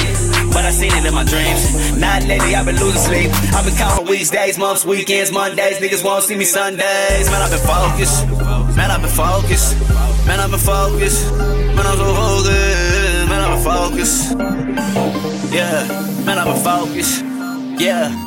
But 0.51 0.65
I 0.65 0.71
seen 0.71 0.91
it 0.93 1.05
in 1.05 1.13
my 1.13 1.23
dreams. 1.23 1.97
Not 1.97 2.23
lately, 2.23 2.55
I've 2.55 2.65
been 2.65 2.77
losing 2.77 3.01
sleep. 3.01 3.29
I've 3.53 3.65
been 3.65 3.75
counting 3.75 4.07
weeks, 4.07 4.29
days, 4.29 4.57
months, 4.57 4.85
weekends, 4.85 5.31
Mondays. 5.31 5.77
Niggas 5.79 6.03
won't 6.03 6.23
see 6.23 6.35
me 6.35 6.45
Sundays. 6.45 7.29
Man, 7.29 7.41
I've 7.41 7.51
been 7.51 7.65
focused. 7.65 8.27
Man, 8.75 8.91
I've 8.91 9.01
been 9.01 9.11
focused. 9.11 9.79
Man, 10.27 10.39
I've 10.39 10.51
been 10.51 10.59
focused. 10.59 11.31
Man, 11.75 11.85
I'm 11.85 11.97
so 11.97 12.15
focused. 12.15 13.27
Man, 13.29 13.41
I've 13.43 13.53
been 13.53 13.63
focused. 13.63 14.31
Yeah. 15.53 16.23
Man, 16.25 16.37
I've 16.39 16.47
been 16.53 16.63
focused. 16.63 17.23
Yeah. 17.79 18.25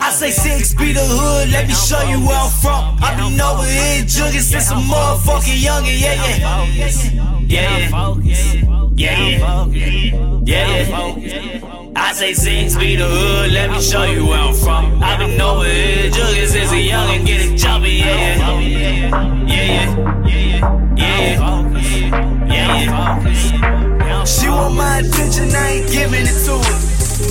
I 0.00 0.10
say 0.10 0.30
six 0.30 0.74
be 0.74 0.92
the 0.92 1.00
hood, 1.00 1.50
let 1.50 1.66
me 1.66 1.74
show 1.74 2.00
you 2.08 2.24
where 2.24 2.38
I'm 2.38 2.50
from. 2.50 2.96
I 3.02 3.14
been 3.16 3.40
over 3.40 3.64
here 3.64 4.04
jugging 4.04 4.40
since 4.40 4.70
a 4.70 4.74
motherfucking 4.74 5.60
youngin', 5.60 6.00
yeah, 6.00 6.14
yeah. 6.38 7.17
Yeah, 7.48 7.78
yeah. 7.78 8.90
Yeah, 8.94 9.28
yeah. 9.28 10.40
Yeah, 10.44 11.16
yeah. 11.16 11.92
I 11.96 12.12
say 12.12 12.34
six 12.34 12.76
feet 12.76 12.96
the 12.96 13.06
hood, 13.06 13.52
let 13.52 13.70
me 13.70 13.80
show 13.80 14.02
you 14.04 14.26
where 14.26 14.38
I'm 14.38 14.52
from. 14.52 15.02
I've 15.02 15.18
been 15.18 15.40
over 15.40 15.64
here 15.64 16.10
jugging 16.10 16.46
since 16.46 16.72
a 16.72 16.78
young 16.78 17.08
and 17.08 17.26
get 17.26 17.40
it 17.40 17.56
jumpy, 17.56 17.92
yeah, 17.92 18.36
yeah. 18.36 18.60
Yeah, 19.46 19.64
yeah. 19.64 20.94
Yeah, 20.94 21.20
yeah. 22.46 22.78
Yeah, 24.04 24.24
She 24.24 24.48
want 24.50 24.74
my 24.74 24.98
attention, 24.98 25.48
I 25.56 25.80
ain't 25.80 25.90
giving 25.90 26.26
it 26.28 26.38
to 26.44 26.52
her. 26.52 26.78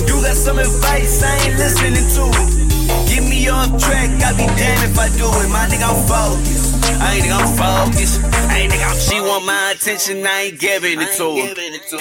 You 0.02 0.20
got 0.20 0.34
some 0.34 0.58
advice, 0.58 1.22
I 1.22 1.46
ain't 1.46 1.58
listening 1.58 1.94
to 1.94 2.26
it. 2.42 3.08
Get 3.08 3.22
me 3.22 3.48
off 3.48 3.70
track, 3.80 4.10
I 4.26 4.32
be 4.32 4.46
damned 4.58 4.82
if 4.90 4.98
I 4.98 5.08
do 5.16 5.30
it. 5.30 5.48
My 5.48 5.68
nigga, 5.70 5.86
I'm 5.86 6.02
focused. 6.10 6.67
I 6.96 7.20
ain't 7.20 7.24
nigga, 7.24 7.36
I'm 7.36 7.52
focused. 7.52 8.20
I 8.48 8.64
ain't 8.64 8.72
nigga, 8.72 8.88
I'm, 8.88 8.98
she 8.98 9.20
want 9.20 9.44
my 9.44 9.76
attention, 9.76 10.24
I 10.26 10.48
ain't 10.48 10.58
giving 10.58 11.00
it 11.00 11.12
to 11.20 11.36
her. 11.36 11.52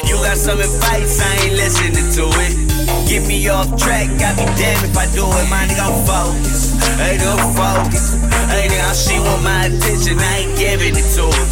You 0.07 0.15
got 0.23 0.37
some 0.37 0.59
advice, 0.59 1.19
I 1.19 1.31
ain't 1.43 1.55
listening 1.59 2.07
to 2.15 2.25
it. 2.47 2.53
Get 3.07 3.27
me 3.27 3.47
off 3.49 3.67
track, 3.75 4.07
I 4.23 4.31
be 4.35 4.45
damned 4.55 4.87
if 4.87 4.97
I 4.97 5.05
do 5.11 5.23
it. 5.27 5.47
My 5.51 5.67
nigga, 5.67 5.83
I'm 5.83 5.99
focused. 6.07 6.79
I 6.99 7.15
ain't 7.15 7.21
nigga, 7.21 7.35
I'm 7.35 7.51
focused. 7.55 8.15
I 8.23 8.55
ain't 8.63 8.71
nigga, 8.71 8.95
she 8.95 9.19
want 9.19 9.43
my 9.43 9.67
attention, 9.67 10.19
I 10.19 10.47
ain't 10.47 10.57
giving 10.57 10.95
it 10.95 11.07
to 11.19 11.27
her. 11.27 11.45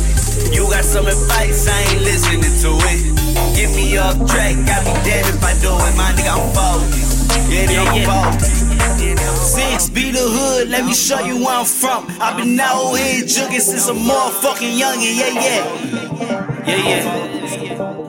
You 0.51 0.63
got 0.71 0.83
some 0.83 1.07
advice, 1.07 1.67
I 1.67 1.79
ain't 1.91 2.03
listening 2.03 2.55
to 2.63 2.71
it. 2.91 2.99
Get 3.55 3.69
me 3.75 3.97
off 3.97 4.15
track, 4.27 4.55
I 4.55 4.79
be 4.83 4.93
damned 5.03 5.36
if 5.36 5.43
I 5.43 5.53
do 5.59 5.71
it. 5.75 5.95
My 5.95 6.11
nigga, 6.15 6.36
I'm 6.36 6.47
focused. 6.55 7.05
Yeah, 7.49 7.65
nigga, 7.67 8.07
I'm. 8.07 8.39
Six 9.36 9.89
be 9.89 10.11
the 10.11 10.19
hood, 10.19 10.69
let 10.69 10.86
me 10.86 10.93
show 10.93 11.19
you 11.19 11.38
where 11.38 11.55
I'm 11.59 11.65
from. 11.65 12.07
I've 12.19 12.38
been 12.38 12.59
out 12.59 12.93
here 12.95 13.23
jugging 13.23 13.59
since 13.59 13.88
a 13.89 13.93
motherfucking 13.93 14.77
youngin', 14.79 15.15
yeah, 15.15 15.33
yeah. 15.33 15.63
Yeah, 16.65 16.81
yeah. 16.89 17.03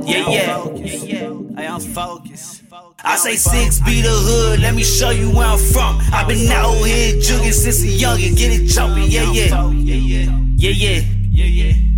Yeah, 0.05 0.29
yeah. 0.29 1.31
Hey, 1.57 1.66
I'm 1.66 1.81
focused. 1.81 2.62
I 3.05 3.16
say 3.16 3.37
six 3.37 3.81
be 3.81 4.01
the 4.01 4.09
hood, 4.11 4.61
let 4.61 4.74
me 4.74 4.83
show 4.83 5.11
you 5.11 5.31
where 5.31 5.47
I'm 5.47 5.59
from. 5.59 6.01
I've 6.12 6.27
been 6.29 6.51
out 6.51 6.74
here 6.85 7.14
jugging 7.20 7.53
since 7.53 7.83
a 7.83 7.87
youngin', 7.87 8.37
get 8.37 8.53
it 8.53 8.66
jumping, 8.66 9.11
yeah, 9.11 9.31
yeah. 9.33 9.70
Yeah, 9.70 9.97
yeah. 9.97 10.31
Yeah, 10.57 10.70
yeah. 10.70 11.03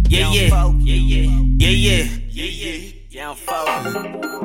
Yeah, 0.09 0.31
yeah. 0.31 0.49
Yeah, 0.81 1.05
yeah. 1.69 2.09
Yeah, 2.31 2.45
yeah. 2.45 2.93
Yeah, 3.11 3.31
I'm 3.31 3.37
focused. 3.37 4.39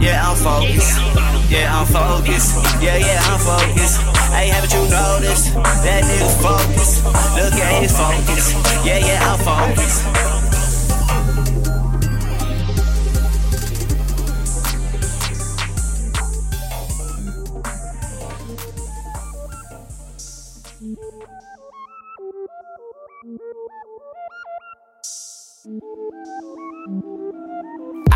Yeah, 0.00 0.28
I'm 0.28 0.36
focused. 0.36 0.98
Yeah, 1.50 1.80
I'm 1.80 1.86
focused. 1.86 2.54
Yeah, 2.82 2.98
yeah, 2.98 3.22
I'm 3.24 3.40
focused. 3.40 4.00
Hey, 4.32 4.48
haven't 4.48 4.72
you 4.74 4.82
noticed 4.90 5.54
that 5.54 6.04
nigga 6.04 6.28
focused? 6.42 7.04
Look 7.36 7.54
at 7.54 7.82
his 7.82 7.92
focus. 7.96 8.52
Yeah, 8.84 8.98
yeah, 8.98 9.32
I'm 9.32 9.38
focused. 9.38 10.49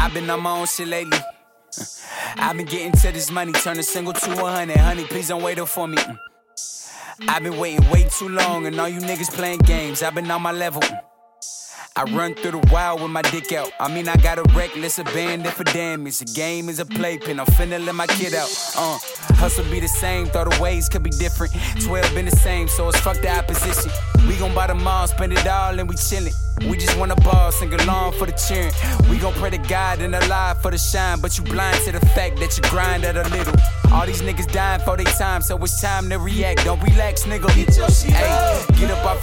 I've 0.04 0.12
been 0.12 0.28
on 0.28 0.42
my 0.42 0.50
own 0.50 0.66
shit 0.66 0.86
lately. 0.86 1.18
I've 2.36 2.58
been 2.58 2.66
getting 2.66 2.92
to 2.92 3.10
this 3.10 3.30
money, 3.30 3.52
turn 3.52 3.78
a 3.78 3.82
single 3.82 4.12
to 4.12 4.32
a 4.32 4.50
hundred. 4.50 4.76
Honey, 4.76 5.04
please 5.04 5.28
don't 5.28 5.42
wait 5.42 5.58
up 5.58 5.68
for 5.68 5.88
me. 5.88 5.96
I've 7.26 7.42
been 7.42 7.56
waiting 7.56 7.88
way 7.88 8.06
too 8.10 8.28
long, 8.28 8.66
and 8.66 8.78
all 8.78 8.86
you 8.86 9.00
niggas 9.00 9.32
playing 9.32 9.60
games. 9.60 10.02
I've 10.02 10.14
been 10.14 10.30
on 10.30 10.42
my 10.42 10.52
level. 10.52 10.82
I 11.96 12.02
run 12.10 12.34
through 12.34 12.50
the 12.60 12.70
wild 12.72 13.02
with 13.02 13.12
my 13.12 13.22
dick 13.22 13.52
out. 13.52 13.70
I 13.78 13.86
mean, 13.86 14.08
I 14.08 14.16
got 14.16 14.36
a 14.36 14.42
reckless 14.52 14.98
abandon 14.98 15.52
for 15.52 15.62
damage. 15.62 16.20
A 16.22 16.24
game 16.24 16.68
is 16.68 16.80
a 16.80 16.84
playpen. 16.84 17.38
I'm 17.38 17.46
finna 17.46 17.84
let 17.86 17.94
my 17.94 18.08
kid 18.08 18.34
out. 18.34 18.50
Uh, 18.76 18.98
hustle 19.34 19.64
be 19.70 19.78
the 19.78 19.86
same, 19.86 20.26
thought 20.26 20.50
the 20.50 20.60
ways 20.60 20.88
could 20.88 21.04
be 21.04 21.10
different. 21.10 21.52
12 21.82 22.12
been 22.12 22.24
the 22.24 22.32
same, 22.32 22.66
so 22.66 22.88
it's 22.88 22.98
fuck 22.98 23.18
the 23.18 23.28
opposition. 23.28 23.92
We 24.26 24.36
gon' 24.38 24.52
buy 24.56 24.66
the 24.66 24.74
mall, 24.74 25.06
spend 25.06 25.34
it 25.34 25.46
all, 25.46 25.78
and 25.78 25.88
we 25.88 25.94
chillin'. 25.94 26.34
We 26.68 26.76
just 26.78 26.98
wanna 26.98 27.14
ball, 27.14 27.52
sing 27.52 27.72
along 27.72 28.14
for 28.14 28.26
the 28.26 28.32
cheering. 28.32 28.74
We 29.08 29.18
gon' 29.18 29.34
pray 29.34 29.50
to 29.50 29.58
God 29.58 30.00
and 30.00 30.16
alive 30.16 30.60
for 30.62 30.72
the 30.72 30.78
shine, 30.78 31.20
but 31.20 31.38
you 31.38 31.44
blind 31.44 31.78
to 31.84 31.92
the 31.92 32.04
fact 32.06 32.40
that 32.40 32.56
you 32.56 32.68
grind 32.70 33.04
at 33.04 33.16
a 33.16 33.22
little. 33.28 33.54
All 33.92 34.04
these 34.04 34.20
niggas 34.20 34.52
dying 34.52 34.80
for 34.80 34.96
their 34.96 35.06
time, 35.06 35.42
so 35.42 35.56
it's 35.58 35.80
time 35.80 36.10
to 36.10 36.18
react. 36.18 36.64
Don't 36.64 36.82
relax, 36.82 37.22
nigga. 37.22 37.54
Get 37.54 37.76
your 37.76 37.88
shit 37.88 38.16
up 38.16 38.73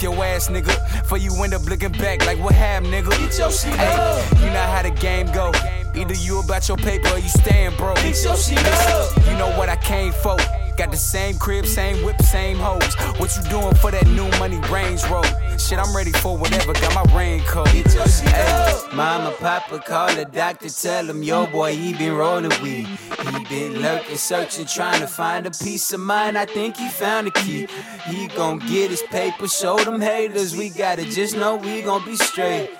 off 0.02 0.16
your 0.16 0.24
ass, 0.24 0.48
nigga. 0.48 1.06
For 1.06 1.16
you 1.16 1.32
end 1.42 1.54
up 1.54 1.64
looking 1.64 1.92
back 1.92 2.24
like 2.26 2.38
what 2.38 2.54
happened, 2.54 2.92
nigga. 2.92 3.10
Get 3.10 3.38
your 3.38 3.50
shit 3.50 3.74
Ay, 3.78 4.38
You 4.40 4.46
know 4.46 4.66
how 4.66 4.82
the 4.82 4.90
game 4.90 5.26
go. 5.32 5.52
Either 5.94 6.14
you 6.14 6.40
about 6.40 6.68
your 6.68 6.76
paper 6.76 7.08
or 7.08 7.18
you 7.18 7.28
staying 7.28 7.76
broke. 7.76 7.96
Get 7.96 8.22
your 8.22 8.36
shit 8.36 8.62
Listen, 8.62 9.30
You 9.30 9.38
know 9.38 9.50
what 9.58 9.68
I 9.68 9.76
came 9.76 10.12
for. 10.12 10.36
Got 10.76 10.90
the 10.90 10.96
same 10.96 11.36
crib, 11.36 11.66
same 11.66 12.02
whip, 12.02 12.20
same 12.22 12.56
hoes. 12.56 12.94
What 13.18 13.36
you 13.36 13.42
doing 13.50 13.74
for 13.74 13.90
that 13.90 14.06
new 14.06 14.28
money 14.38 14.58
Range 14.70 15.04
Road? 15.10 15.26
Shit, 15.60 15.78
I'm 15.78 15.94
ready 15.94 16.12
for 16.12 16.36
whatever. 16.36 16.72
Got 16.72 16.94
my 16.94 17.16
raincoat. 17.16 17.68
Hey, 17.68 18.80
mama, 18.94 19.34
papa, 19.38 19.80
call 19.86 20.14
the 20.14 20.24
doctor, 20.24 20.70
tell 20.70 21.10
him 21.10 21.22
your 21.22 21.46
boy 21.46 21.74
he 21.74 21.92
been 21.92 22.14
rolling 22.14 22.52
weed. 22.62 22.86
He 22.86 23.41
been 23.52 23.82
lurking, 23.82 24.16
searching, 24.16 24.64
trying 24.64 25.00
to 25.00 25.06
find 25.06 25.46
a 25.46 25.50
peace 25.50 25.92
of 25.92 26.00
mind. 26.00 26.38
I 26.38 26.46
think 26.46 26.76
he 26.76 26.88
found 26.88 27.26
the 27.26 27.30
key. 27.32 27.66
He 28.06 28.28
gon' 28.28 28.58
get 28.60 28.90
his 28.90 29.02
paper, 29.02 29.46
show 29.46 29.76
them 29.76 30.00
haters 30.00 30.56
we 30.56 30.70
gotta 30.70 31.04
Just 31.04 31.36
know 31.36 31.56
we 31.56 31.82
gon' 31.82 32.02
be 32.04 32.16
straight. 32.16 32.70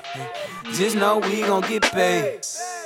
Just 0.73 0.97
know 0.97 1.19
we 1.19 1.43
gon' 1.43 1.61
get 1.63 1.83
paid. 1.83 2.41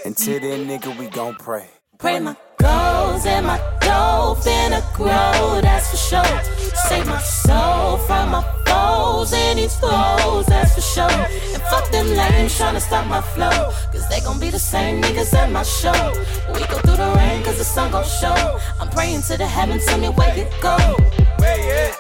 Until 0.05 0.41
then, 0.41 0.67
nigga, 0.67 0.99
we 0.99 1.07
gon' 1.07 1.37
pray. 1.37 1.69
Pray 1.99 2.19
my 2.19 2.37
goals 2.59 3.25
and 3.25 3.47
my 3.47 3.59
dough 3.81 4.37
finna 4.45 4.83
grow, 4.95 5.61
that's 5.63 5.91
for 5.91 5.97
sure. 5.97 6.41
Save 6.89 7.07
my 7.07 7.21
soul 7.21 7.99
from 7.99 8.31
my 8.33 8.66
and 9.33 9.59
these 9.59 9.77
foes, 9.77 10.47
that's 10.47 10.75
for 10.75 10.81
sure. 10.81 11.21
And 11.55 11.63
fuck 11.71 11.91
them 11.91 12.09
lames 12.09 12.57
to 12.59 12.81
stop 12.81 13.07
my 13.07 13.21
flow, 13.21 13.73
cause 13.93 14.09
they 14.09 14.21
gon' 14.21 14.39
be 14.39 14.51
the 14.51 14.59
same 14.59 15.03
niggas 15.03 15.33
at 15.35 15.51
my 15.51 15.63
show. 15.63 15.93
We 16.53 16.61
go 16.67 16.79
through 16.81 16.97
the 16.97 17.13
rain 17.17 17.43
cause 17.43 17.59
the 17.59 17.65
sun 17.65 17.93
gon' 17.93 18.05
show. 18.05 18.59
I'm 18.81 18.89
praying 18.91 19.23
to 19.23 19.37
the 19.37 19.47
heavens, 19.47 19.85
tell 19.87 19.99
me 19.99 20.09
where 20.09 20.37
it 20.37 20.53
go. 20.61 20.77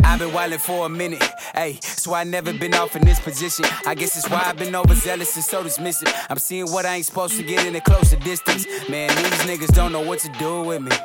I've 0.05 0.19
been 0.19 0.31
wildin' 0.31 0.61
for 0.61 0.87
a 0.87 0.89
minute, 0.89 1.23
ayy, 1.55 1.83
so 1.83 2.15
I 2.15 2.25
never 2.25 2.53
been 2.53 2.75
off 2.75 2.97
in 2.97 3.05
this 3.05 3.21
position. 3.21 3.65
I 3.87 3.95
guess 3.95 4.17
it's 4.17 4.29
why 4.29 4.43
I've 4.45 4.57
been 4.57 4.75
overzealous 4.75 5.37
and 5.37 5.45
so 5.45 5.63
dismissive. 5.63 6.13
I'm 6.31 6.39
seeing 6.39 6.71
what 6.73 6.87
I 6.87 6.97
ain't 6.97 7.07
supposed 7.07 7.37
to 7.37 7.43
get 7.43 7.67
in 7.67 7.75
a 7.77 7.81
closer 7.81 8.17
distance. 8.17 8.67
Man, 8.89 9.09
these 9.17 9.43
niggas 9.49 9.75
don't 9.75 9.93
know 9.93 10.03
what 10.03 10.21
to 10.21 10.29
do 10.39 10.63
with 10.63 10.83
me. 10.83 10.97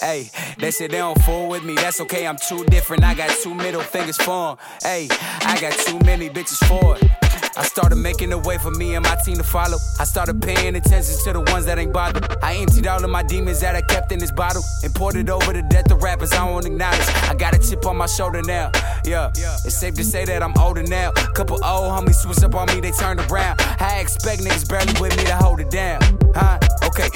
Hey, 0.00 0.30
they 0.58 0.70
say 0.70 0.86
they 0.86 0.98
don't 0.98 1.20
fool 1.22 1.48
with 1.48 1.64
me. 1.64 1.74
That's 1.74 2.00
okay, 2.02 2.26
I'm 2.26 2.36
too 2.36 2.64
different. 2.66 3.04
I 3.04 3.14
got 3.14 3.30
two 3.42 3.54
middle 3.54 3.82
fingers 3.82 4.16
for. 4.16 4.56
Hey, 4.82 5.08
I 5.10 5.58
got 5.60 5.72
too 5.72 5.98
many 6.00 6.28
bitches 6.28 6.64
for 6.66 6.96
it. 6.96 7.10
I 7.56 7.64
started 7.64 7.96
making 7.96 8.32
a 8.32 8.38
way 8.38 8.58
for 8.58 8.70
me 8.70 8.94
and 8.94 9.04
my 9.04 9.16
team 9.16 9.36
to 9.36 9.42
follow. 9.42 9.76
I 9.98 10.04
started 10.04 10.40
paying 10.40 10.76
attention 10.76 11.14
to 11.24 11.32
the 11.32 11.40
ones 11.52 11.66
that 11.66 11.78
ain't 11.78 11.92
bothered. 11.92 12.24
I 12.42 12.54
emptied 12.54 12.86
all 12.86 13.02
of 13.02 13.10
my 13.10 13.22
demons 13.22 13.60
that 13.60 13.74
I 13.74 13.82
kept 13.82 14.12
in 14.12 14.18
this 14.18 14.30
bottle 14.30 14.62
and 14.84 14.94
poured 14.94 15.16
it 15.16 15.28
over 15.28 15.52
the 15.52 15.62
death 15.62 15.90
of 15.90 16.02
rappers 16.02 16.32
I 16.32 16.48
won't 16.48 16.66
acknowledge. 16.66 17.06
I 17.28 17.34
got 17.34 17.54
a 17.54 17.58
chip 17.58 17.84
on 17.86 17.96
my 17.96 18.06
shoulder 18.06 18.40
now. 18.42 18.70
Yeah, 19.04 19.30
it's 19.64 19.76
safe 19.76 19.94
to 19.94 20.04
say 20.04 20.24
that 20.24 20.42
I'm 20.42 20.56
older 20.58 20.82
now. 20.84 21.10
Couple 21.34 21.56
old 21.64 21.90
homies 21.90 22.14
switched 22.14 22.44
up 22.44 22.54
on 22.54 22.66
me, 22.68 22.80
they 22.80 22.92
turned 22.92 23.20
around. 23.30 23.60
I 23.80 23.98
expect 24.00 24.42
niggas 24.42 24.68
barely 24.68 24.98
with 25.00 25.16
me 25.16 25.24
to 25.24 25.36
hold 25.36 25.60
it 25.60 25.70
down. 25.70 26.00
Huh? 26.34 26.58
Okay, 26.84 27.08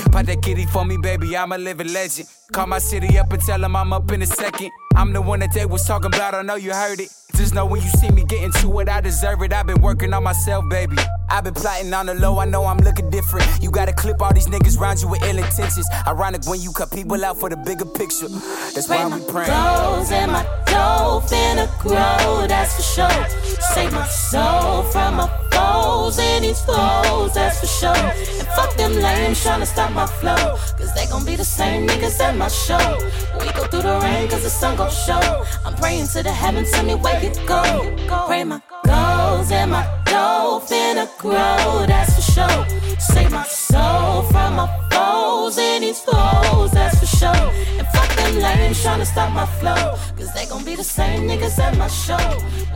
kitty 0.45 0.66
for 0.66 0.84
me, 0.84 0.99
baby. 0.99 1.36
I'm 1.36 1.53
a 1.53 1.59
living 1.59 1.92
legend. 1.92 2.28
Call 2.53 2.66
my 2.66 2.78
city 2.78 3.18
up 3.18 3.32
and 3.32 3.42
tell 3.42 3.59
them 3.59 3.74
I'm 3.74 3.92
up 3.92 4.12
in 4.12 4.20
a 4.20 4.26
second. 4.26 4.70
I'm 4.95 5.12
the 5.12 5.22
one 5.22 5.40
that 5.40 5.53
they 5.55 5.64
was 5.64 5.86
talking 5.86 6.14
about, 6.14 6.34
I 6.34 6.42
know 6.42 6.57
you 6.57 6.72
heard 6.72 7.01
it. 7.01 7.09
Just 7.37 7.55
know 7.55 7.66
when 7.66 7.82
you 7.82 7.89
see 7.89 8.11
me 8.11 8.24
getting 8.24 8.53
to 8.53 8.80
it, 8.80 8.89
I 8.89 9.01
deserve 9.01 9.43
it. 9.43 9.53
I've 9.53 9.66
been 9.66 9.80
working 9.82 10.12
on 10.14 10.22
myself, 10.22 10.64
baby. 10.68 10.97
I've 11.28 11.45
been 11.45 11.55
plotting 11.55 11.93
on 11.93 12.07
the 12.07 12.14
low, 12.14 12.39
I 12.39 12.45
know 12.45 12.64
I'm 12.64 12.78
looking 12.78 13.11
different. 13.11 13.47
You 13.61 13.70
gotta 13.70 13.93
clip 13.93 14.22
all 14.22 14.32
these 14.32 14.47
niggas 14.47 14.78
round 14.78 15.01
you 15.03 15.09
with 15.09 15.22
ill 15.24 15.39
intentions. 15.39 15.89
Ironic 16.07 16.47
when 16.47 16.61
you 16.61 16.70
cut 16.72 16.93
people 16.93 17.24
out 17.24 17.39
for 17.39 17.49
the 17.49 17.57
bigger 17.57 17.87
picture. 17.87 18.28
That's 18.28 18.89
why 18.89 19.07
we 19.07 19.24
praying. 19.24 19.51
goals 19.51 20.11
and 20.12 20.30
my 20.30 20.45
dough 20.66 21.22
finna 21.26 21.66
grow, 21.78 22.47
that's 22.47 22.76
for 22.76 22.82
sure. 22.82 23.26
Save 23.74 23.93
my 23.93 24.07
soul 24.07 24.82
from 24.85 25.16
my 25.16 25.28
foes 25.51 26.18
and 26.18 26.45
these 26.45 26.61
foes, 26.61 27.35
that's 27.35 27.61
for 27.61 27.66
sure. 27.66 27.97
And 27.97 28.49
fuck 28.55 28.76
them 28.76 28.93
lames 28.93 29.43
tryna 29.43 29.66
stop 29.66 29.93
my 29.93 30.07
flow, 30.07 30.57
cause 30.78 30.93
they 30.95 31.07
gon' 31.07 31.24
be 31.24 31.37
the 31.37 31.45
same 31.45 31.89
niggas 31.89 32.20
at 32.20 32.37
my 32.37 32.49
show. 32.49 32.99
We 33.41 33.47
go 33.53 33.64
through 33.66 33.82
the 33.82 33.99
rain 34.03 34.28
cause 34.28 34.43
the 34.43 34.51
sun 34.51 34.76
gon' 34.76 34.91
show. 34.91 35.45
I'm 35.64 35.74
praying 35.74 36.09
to 36.09 36.22
the 36.22 36.32
heavens, 36.32 36.70
tell 36.70 36.85
me 36.85 36.95
where 36.95 37.18
get 37.25 37.47
gold. 37.47 38.27
Pray 38.27 38.45
my 38.45 38.61
goals 38.85 39.51
and 39.51 39.70
my 39.70 39.85
dough 40.05 40.61
finna 40.68 41.07
grow, 41.18 41.87
that's 41.87 42.14
for 42.16 42.25
sure. 42.33 42.61
Save 42.99 43.33
my 43.33 43.45
soul 43.45 44.22
from 44.33 44.57
my 44.57 44.68
foes 44.91 45.59
and 45.59 45.85
these 45.85 46.01
foes, 46.01 46.70
that's 46.72 46.99
for 47.01 47.07
sure. 47.07 47.47
And 47.79 47.87
fuck 47.89 48.11
them 48.16 48.35
lanes 48.39 48.83
trying 48.83 49.01
to 49.01 49.07
stop 49.07 49.33
my 49.33 49.47
flow, 49.61 49.97
cause 50.16 50.33
they 50.35 50.47
gon' 50.47 50.64
be 50.64 50.75
the 50.77 50.85
same 50.85 51.29
niggas 51.29 51.59
at 51.59 51.77
my 51.77 51.89
show. 51.89 52.27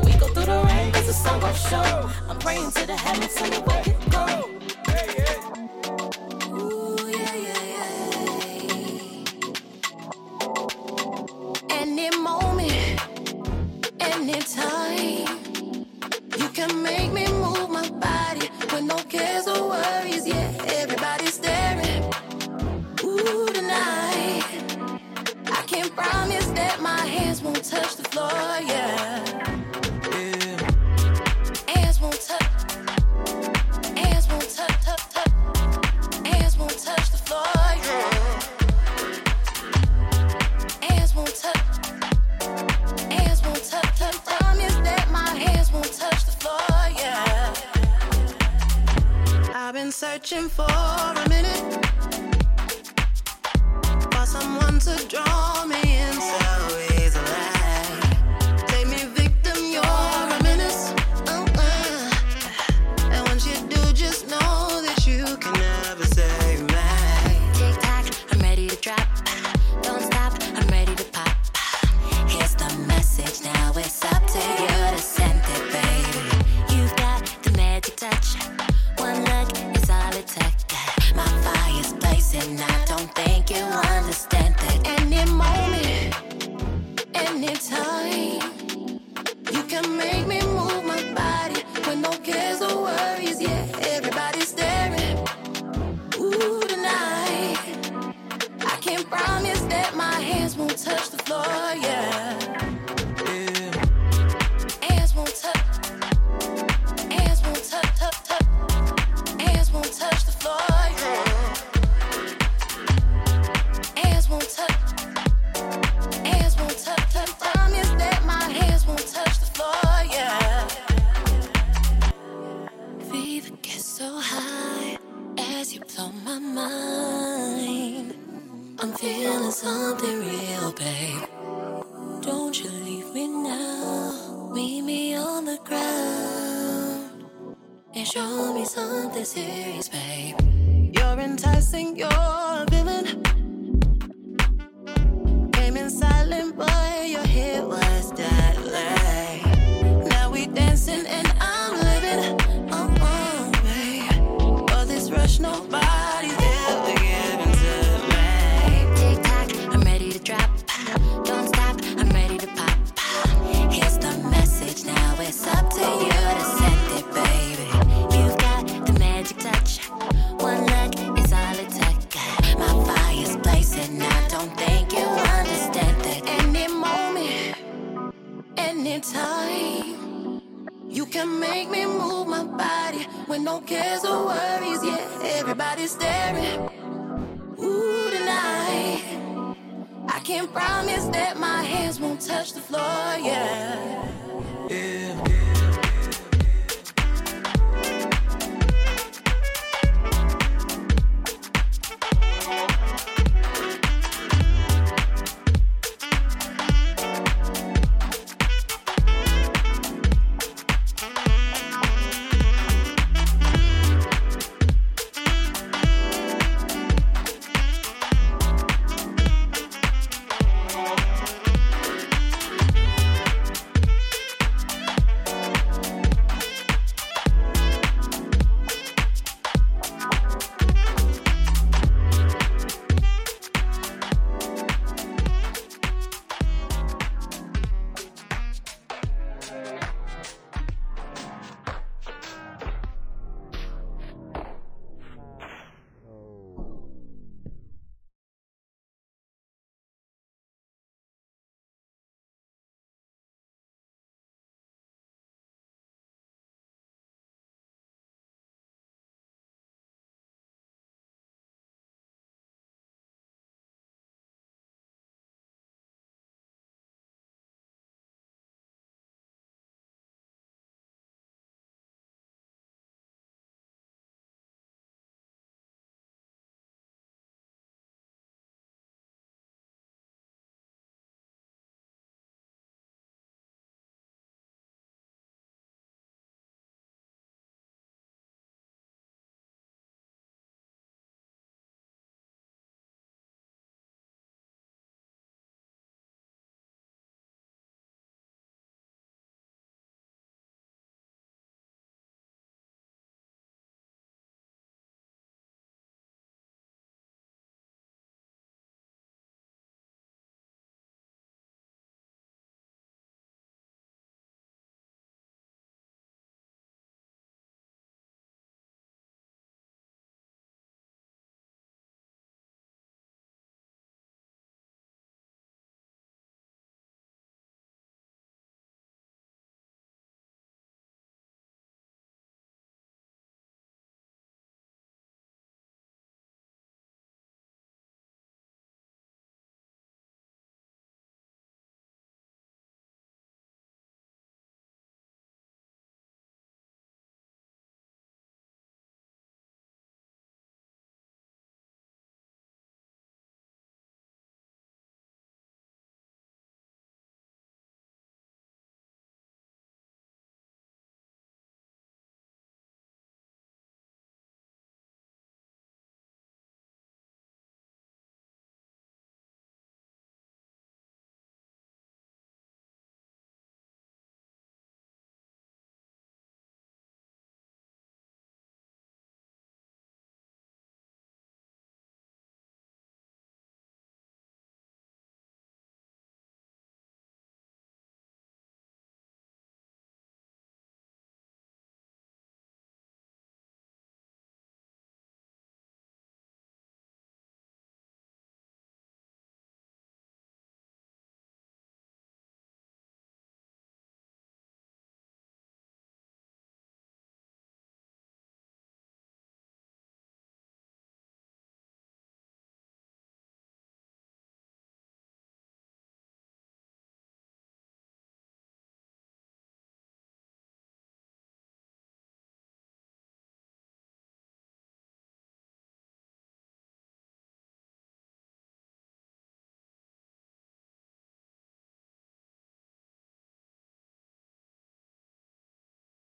We 0.04 0.12
go 0.12 0.26
through 0.34 0.46
the 0.52 0.62
rain 0.68 0.92
cause 0.92 1.06
the 1.06 1.12
sun 1.12 1.40
gon' 1.40 1.54
show. 1.54 2.10
I'm 2.28 2.38
praying 2.38 2.70
to 2.72 2.86
the 2.86 2.96
heavens 2.96 3.36
and 3.42 3.52
the 3.52 3.60
way 3.68 3.82
it 3.86 4.10
go. 4.10 4.26
And 11.70 12.22
moment 12.22 13.17
anytime. 14.20 15.86
You 16.38 16.48
can 16.48 16.82
make 16.82 17.12
me 17.12 17.26
move 17.28 17.70
my 17.70 17.88
body 17.90 18.50
with 18.72 18.82
no 18.82 18.96
cares 19.08 19.46
or 19.46 19.68
worries. 19.70 20.26
Yeah, 20.26 20.50
everybody's 20.80 21.34
staring. 21.34 22.04
Ooh, 23.04 23.46
tonight. 23.52 24.44
I 25.46 25.62
can't 25.66 25.94
promise 25.94 26.46
that 26.58 26.80
my 26.80 27.00
hands 27.06 27.42
won't 27.42 27.64
touch 27.64 27.96
the 27.96 28.04
floor. 28.04 28.30
Yeah. 28.72 29.57
searching 49.98 50.48
for 50.48 50.62
a 50.62 51.28
minute 51.28 51.84
for 54.12 54.26
someone 54.26 54.78
to 54.78 54.94
draw. 55.08 55.47